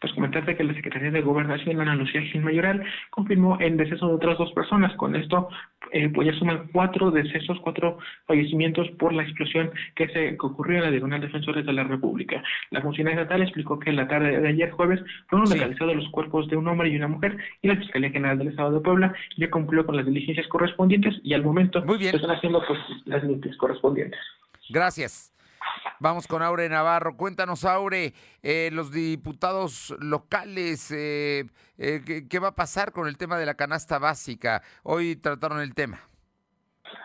[0.00, 4.14] Pues comentarte que la Secretaría de Gobernación, Ana Lucía Gil Mayoral, confirmó el deceso de
[4.14, 4.94] otras dos personas.
[4.96, 5.48] Con esto,
[5.92, 10.84] eh, pues ya suman cuatro decesos, cuatro fallecimientos por la explosión que se ocurrió en
[10.84, 12.42] la Diagonal Defensores de la República.
[12.70, 16.48] La funcionaria estatal explicó que en la tarde de ayer jueves fueron localizados los cuerpos
[16.48, 19.50] de un hombre y una mujer y la Fiscalía General del Estado de Puebla ya
[19.50, 24.20] cumplió con las diligencias correspondientes y al momento se están haciendo pues las diligencias correspondientes.
[24.68, 25.32] Gracias.
[26.00, 27.16] Vamos con Aure Navarro.
[27.16, 31.46] Cuéntanos, Aure, eh, los diputados locales, eh,
[31.76, 34.62] eh, ¿qué, ¿qué va a pasar con el tema de la canasta básica?
[34.84, 36.00] Hoy trataron el tema.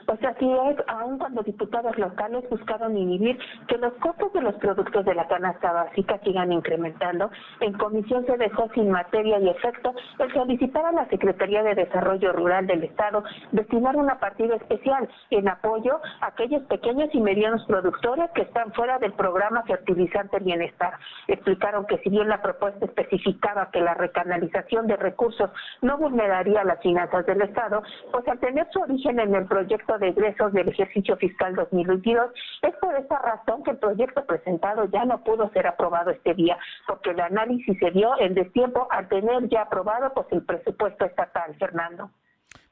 [0.06, 5.06] Pues así es, aun cuando diputados locales buscaron inhibir que los costos de los productos
[5.06, 10.34] de la canasta básica sigan incrementando, en comisión se dejó sin materia y efecto el
[10.34, 16.00] solicitar a la Secretaría de Desarrollo Rural del Estado destinar una partida especial en apoyo
[16.22, 20.94] a aquellos pequeños y medianos productores que están fuera del programa Fertilizante Bienestar.
[21.28, 25.50] Explicaron que si bien la propuesta especificaba que la recanalización de recursos
[25.82, 30.10] no vulneraría las finanzas del Estado, pues al tener su origen en el proyecto de
[30.10, 32.32] egresos del ejercicio fiscal 2022.
[32.62, 36.58] Es por esta razón que el proyecto presentado ya no pudo ser aprobado este día,
[36.88, 41.56] porque el análisis se dio en destiempo al tener ya aprobado pues el presupuesto estatal,
[41.58, 42.12] Fernando.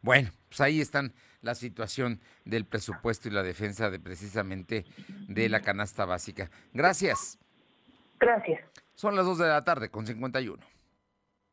[0.02, 4.86] Bueno, pues ahí están la situación del presupuesto y la defensa de precisamente
[5.28, 6.50] de la canasta básica.
[6.74, 7.40] Gracias.
[8.20, 8.62] Gracias.
[8.94, 10.64] Son las 2 de la tarde con 51.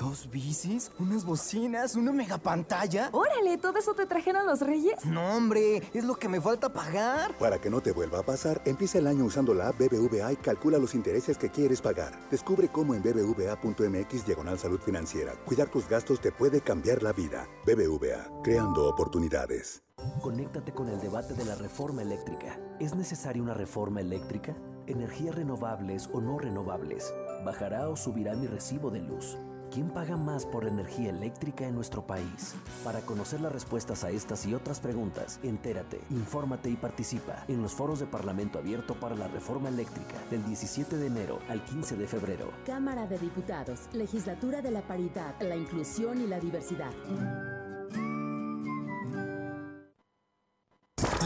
[0.00, 0.90] ¿Dos bicis?
[0.98, 1.94] ¿Unas bocinas?
[1.94, 3.10] ¿Una megapantalla?
[3.12, 5.04] Órale, ¿todo eso te trajeron los reyes?
[5.04, 7.36] No, hombre, es lo que me falta pagar.
[7.38, 10.36] Para que no te vuelva a pasar, empieza el año usando la app BBVA y
[10.36, 12.18] calcula los intereses que quieres pagar.
[12.28, 15.32] Descubre cómo en bbva.mx diagonal salud financiera.
[15.44, 17.46] Cuidar tus gastos te puede cambiar la vida.
[17.64, 19.82] BBVA, creando oportunidades.
[20.20, 22.58] Conéctate con el debate de la reforma eléctrica.
[22.80, 24.56] ¿Es necesaria una reforma eléctrica?
[24.86, 27.14] ¿Energías renovables o no renovables?
[27.44, 29.38] ¿Bajará o subirá mi recibo de luz?
[29.74, 32.54] ¿Quién paga más por la energía eléctrica en nuestro país?
[32.84, 37.72] Para conocer las respuestas a estas y otras preguntas, entérate, infórmate y participa en los
[37.72, 42.06] foros de Parlamento Abierto para la Reforma Eléctrica del 17 de enero al 15 de
[42.06, 42.52] febrero.
[42.64, 46.92] Cámara de Diputados, Legislatura de la Paridad, la Inclusión y la Diversidad.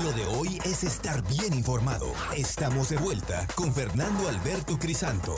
[0.03, 2.07] Lo de hoy es estar bien informado.
[2.35, 5.35] Estamos de vuelta con Fernando Alberto Crisanto.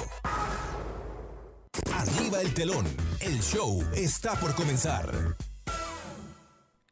[1.95, 2.87] Arriba el telón.
[3.20, 5.37] El show está por comenzar.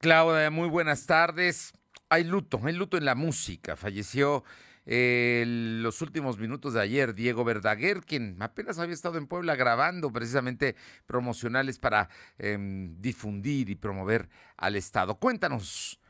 [0.00, 1.72] Claudia, muy buenas tardes.
[2.08, 3.76] Hay luto, hay luto en la música.
[3.76, 4.44] Falleció
[4.86, 10.10] eh, los últimos minutos de ayer Diego Verdaguer, quien apenas había estado en Puebla grabando
[10.10, 10.76] precisamente
[11.06, 12.08] promocionales para
[12.38, 12.56] eh,
[12.98, 15.16] difundir y promover al Estado.
[15.16, 16.00] Cuéntanos,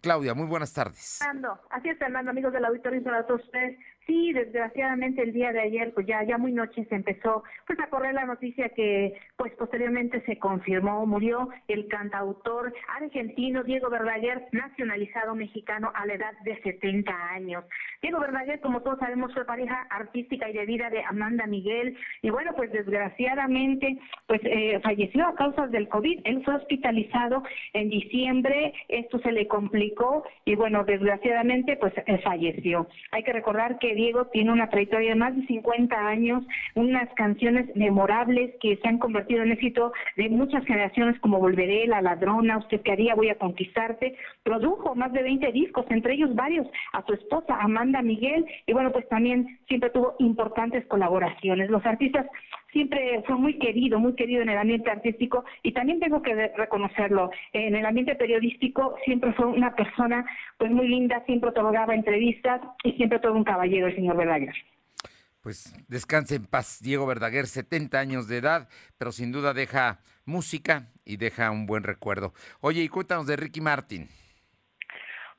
[0.00, 1.16] Claudia, muy buenas tardes.
[1.18, 3.78] Fernando, así es, Fernando, amigos del auditorio, para todos ustedes.
[4.10, 7.86] Sí, desgraciadamente el día de ayer, pues ya ya muy noche se empezó pues a
[7.86, 15.36] correr la noticia que pues posteriormente se confirmó, murió el cantautor argentino Diego Verdaguer, nacionalizado
[15.36, 17.64] mexicano a la edad de 70 años.
[18.02, 22.30] Diego Verdaguer, como todos sabemos, fue pareja artística y de vida de Amanda Miguel y
[22.30, 23.96] bueno, pues desgraciadamente
[24.26, 26.22] pues eh, falleció a causa del COVID.
[26.24, 27.44] Él fue hospitalizado
[27.74, 32.88] en diciembre, esto se le complicó y bueno, desgraciadamente pues eh, falleció.
[33.12, 36.42] Hay que recordar que Diego tiene una trayectoria de más de 50 años,
[36.74, 42.00] unas canciones memorables que se han convertido en éxito de muchas generaciones como Volveré, La
[42.00, 44.16] Ladrona, Usted qué haría, Voy a conquistarte.
[44.42, 48.90] Produjo más de 20 discos, entre ellos varios a su esposa Amanda Miguel y bueno,
[48.90, 51.68] pues también siempre tuvo importantes colaboraciones.
[51.68, 52.26] Los artistas
[52.72, 57.30] siempre fue muy querido, muy querido en el ambiente artístico y también tengo que reconocerlo,
[57.52, 60.24] en el ambiente periodístico siempre fue una persona
[60.58, 64.54] pues muy linda, siempre otorgaba entrevistas y siempre todo un caballero el señor Verdaguer.
[65.42, 68.68] Pues descanse en paz, Diego Verdaguer, 70 años de edad,
[68.98, 72.34] pero sin duda deja música y deja un buen recuerdo.
[72.60, 74.08] Oye, y cuéntanos de Ricky Martin.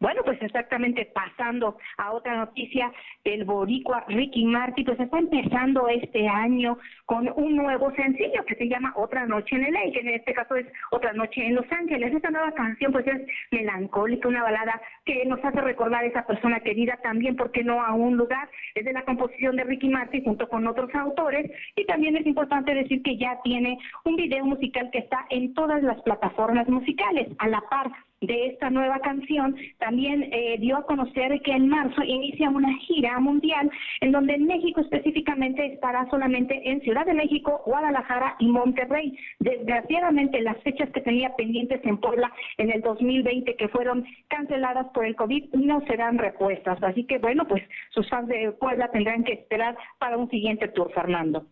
[0.02, 2.92] Bueno, pues exactamente pasando a otra noticia,
[3.24, 8.68] el boricua Ricky Martin pues está empezando este año con un nuevo sencillo que se
[8.68, 12.16] llama Otra Noche en LA, que en este caso es Otra Noche en Los Ángeles.
[12.16, 13.22] Esta nueva canción pues es
[13.52, 17.94] melancólica, una balada que nos hace recordar a esa persona querida también, porque no a
[17.94, 18.50] un lugar.
[18.74, 22.74] Es de la composición de Ricky Martin junto con otros autores y también es importante
[22.74, 27.48] decir que ya tiene un video musical que está en todas las plataformas musicales a
[27.48, 27.92] la par
[28.22, 33.20] de esta nueva canción, también eh, dio a conocer que en marzo inicia una gira
[33.20, 33.70] mundial
[34.00, 39.18] en donde en México específicamente estará solamente en Ciudad de México, Guadalajara y Monterrey.
[39.40, 45.06] Desgraciadamente las fechas que tenía pendientes en Puebla en el 2020 que fueron canceladas por
[45.06, 46.82] el COVID no serán repuestas.
[46.84, 50.92] Así que bueno, pues sus fans de Puebla tendrán que esperar para un siguiente tour,
[50.94, 51.48] Fernando.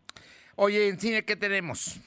[0.55, 1.99] Oye, en cine, ¿qué tenemos?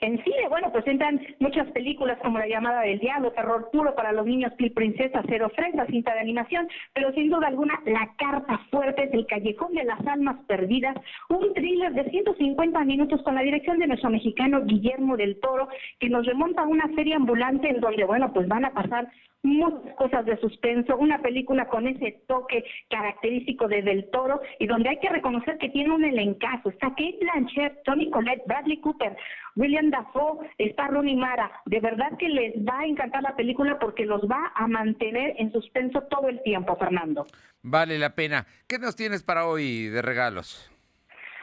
[0.00, 4.26] En cine, bueno, presentan muchas películas como La llamada del diablo, Terror puro para los
[4.26, 9.04] niños, Pil Princesa, Cero Fresa, cinta de animación, pero sin duda alguna la carta fuerte
[9.04, 10.96] es El Callejón de las Almas Perdidas,
[11.28, 15.68] un thriller de 150 minutos con la dirección de nuestro mexicano Guillermo del Toro,
[15.98, 19.08] que nos remonta a una serie ambulante en donde, bueno, pues van a pasar
[19.42, 24.88] muchas cosas de suspenso, una película con ese toque característico de Del Toro y donde
[24.88, 26.70] hay que reconocer que tiene un elencazo.
[26.70, 29.16] Está Kate Blanchett, Tony Collette, Bradley Cooper,
[29.56, 31.50] William Dafoe, está Rooney Mara.
[31.66, 35.52] De verdad que les va a encantar la película porque los va a mantener en
[35.52, 37.26] suspenso todo el tiempo, Fernando.
[37.62, 38.46] Vale la pena.
[38.66, 40.70] ¿Qué nos tienes para hoy de regalos?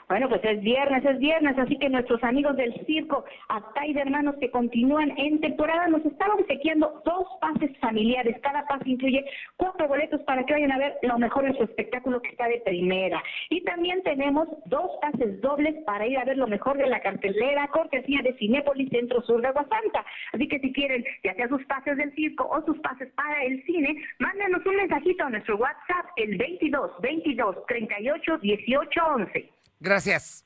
[0.08, 4.36] Bueno, pues es viernes, es viernes, así que nuestros amigos del circo Atay de Hermanos
[4.40, 8.38] que continúan en temporada nos están obsequiando dos pases familiares.
[8.42, 9.26] Cada pase incluye
[9.58, 12.62] cuatro boletos para que vayan a ver lo mejor en su espectáculo que está de
[12.64, 13.24] primera.
[13.50, 17.68] Y también tenemos dos pases dobles para ir a ver lo mejor de la cartelera
[17.70, 20.06] cortesía de Cinépolis Centro Sur de Aguasanta.
[20.34, 23.64] Así que si quieren, ya sea sus pases del circo o sus pases para el
[23.66, 29.55] cine, mándenos un mensajito a nuestro WhatsApp, el 22 22 38 18 11.
[29.86, 30.44] Gracias.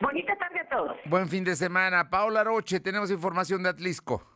[0.00, 0.96] Bonita tarde a todos.
[1.04, 2.10] Buen fin de semana.
[2.10, 4.26] Paola Roche, tenemos información de Atlisco.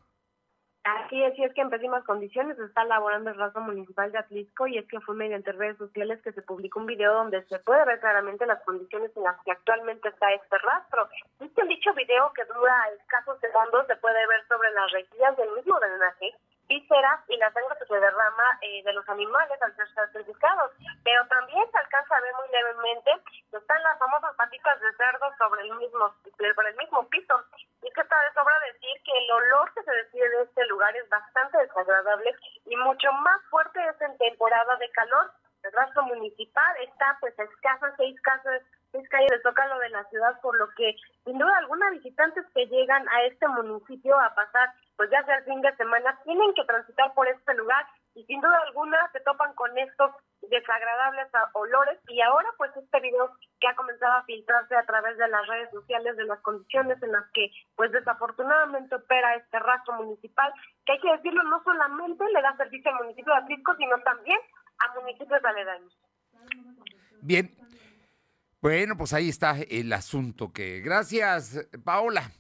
[0.84, 4.68] Así es, y es que en pésimas condiciones está elaborando el rastro municipal de Atlisco
[4.68, 7.84] y es que fue mediante redes sociales que se publicó un video donde se puede
[7.86, 11.08] ver claramente las condiciones en las que actualmente está este rastro.
[11.40, 15.80] Este dicho video que dura escasos segundos se puede ver sobre las rejillas del mismo
[15.80, 16.34] drenaje
[16.74, 20.72] vísceras y la sangre que se derrama eh, de los animales al ser sacrificados.
[21.04, 23.10] Pero también se alcanza a ver muy levemente
[23.50, 27.34] que están las famosas patitas de cerdo sobre el mismo, sobre el mismo piso.
[27.82, 30.96] Y que está de sobra decir que el olor que se despide de este lugar
[30.96, 32.34] es bastante desagradable
[32.66, 35.30] y mucho más fuerte es en temporada de calor.
[35.62, 38.62] El rastro municipal está pues a escasas seis casas
[38.94, 40.94] seis calles de Zócalo de la ciudad, por lo que
[41.24, 45.44] sin duda alguna visitantes que llegan a este municipio a pasar pues ya sea el
[45.44, 49.52] fin de semana, tienen que transitar por este lugar y sin duda alguna se topan
[49.54, 50.10] con estos
[50.48, 53.30] desagradables olores y ahora pues este video
[53.60, 57.12] que ha comenzado a filtrarse a través de las redes sociales de las condiciones en
[57.12, 60.52] las que pues desafortunadamente opera este rastro municipal
[60.86, 64.38] que hay que decirlo no solamente le da servicio al municipio de Atlisco sino también
[64.78, 65.98] a municipios aledaños.
[67.20, 67.50] Bien,
[68.60, 72.30] bueno pues ahí está el asunto que gracias Paola.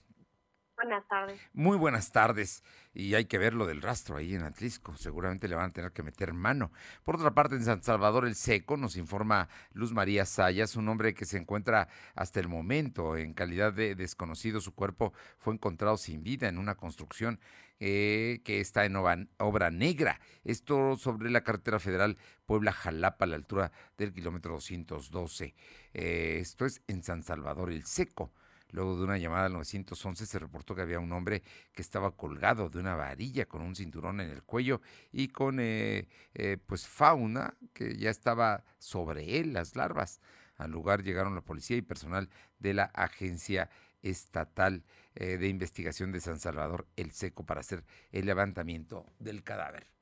[0.76, 1.40] Buenas tardes.
[1.52, 2.64] Muy buenas tardes.
[2.94, 4.96] Y hay que ver lo del rastro ahí en Atlisco.
[4.96, 6.72] Seguramente le van a tener que meter mano.
[7.04, 11.14] Por otra parte, en San Salvador el Seco nos informa Luz María Sayas, un hombre
[11.14, 14.60] que se encuentra hasta el momento en calidad de desconocido.
[14.60, 17.40] Su cuerpo fue encontrado sin vida en una construcción
[17.80, 20.20] eh, que está en obra, negra.
[20.44, 22.16] Esto sobre la carretera federal
[22.46, 25.54] Puebla-Jalapa a la altura del kilómetro 212.
[25.94, 28.32] Eh, esto es en San Salvador el Seco.
[28.74, 32.68] Luego de una llamada al 911 se reportó que había un hombre que estaba colgado
[32.70, 34.80] de una varilla con un cinturón en el cuello
[35.12, 40.20] y con eh, eh, pues fauna que ya estaba sobre él, las larvas.
[40.56, 43.70] Al lugar llegaron la policía y personal de la Agencia
[44.02, 44.82] Estatal
[45.14, 49.93] eh, de Investigación de San Salvador, el SECO, para hacer el levantamiento del cadáver.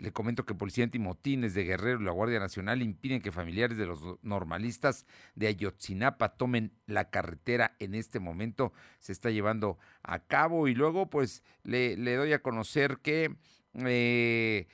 [0.04, 3.86] Le comento que Policía Antimotines de Guerrero y la Guardia Nacional impiden que familiares de
[3.86, 8.74] los normalistas de Ayotzinapa tomen la carretera en este momento.
[9.00, 13.38] Se está llevando a cabo y luego pues le, le doy a conocer que...
[13.76, 14.68] Eh,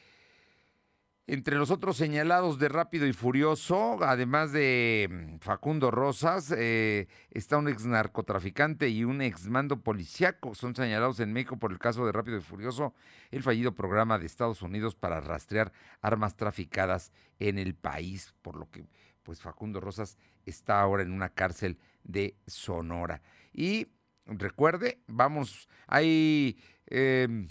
[1.30, 7.58] entre los otros señalados de Rápido y Furioso, además de mm, Facundo Rosas, eh, está
[7.58, 10.56] un ex narcotraficante y un ex mando policiaco.
[10.56, 12.96] Son señalados en México por el caso de Rápido y Furioso,
[13.30, 15.72] el fallido programa de Estados Unidos para rastrear
[16.02, 18.88] armas traficadas en el país, por lo que
[19.22, 20.18] pues Facundo Rosas
[20.48, 23.22] está ahora en una cárcel de Sonora.
[23.54, 23.86] Y
[24.26, 26.58] recuerde, vamos, hay...
[26.88, 27.48] Em,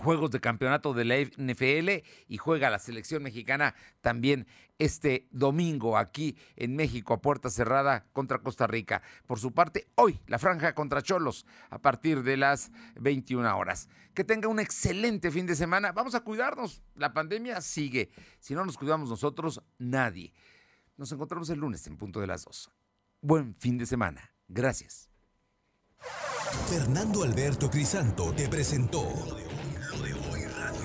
[0.00, 4.46] juegos de campeonato de la NFL y juega la selección mexicana también
[4.78, 9.02] este domingo aquí en México a puerta cerrada contra Costa Rica.
[9.26, 13.88] Por su parte, hoy la franja contra Cholos a partir de las 21 horas.
[14.14, 15.92] Que tenga un excelente fin de semana.
[15.92, 16.82] Vamos a cuidarnos.
[16.94, 18.10] La pandemia sigue.
[18.40, 20.32] Si no nos cuidamos nosotros, nadie.
[20.96, 22.70] Nos encontramos el lunes en punto de las 2.
[23.20, 24.32] Buen fin de semana.
[24.48, 25.08] Gracias.
[26.68, 29.43] Fernando Alberto Crisanto te presentó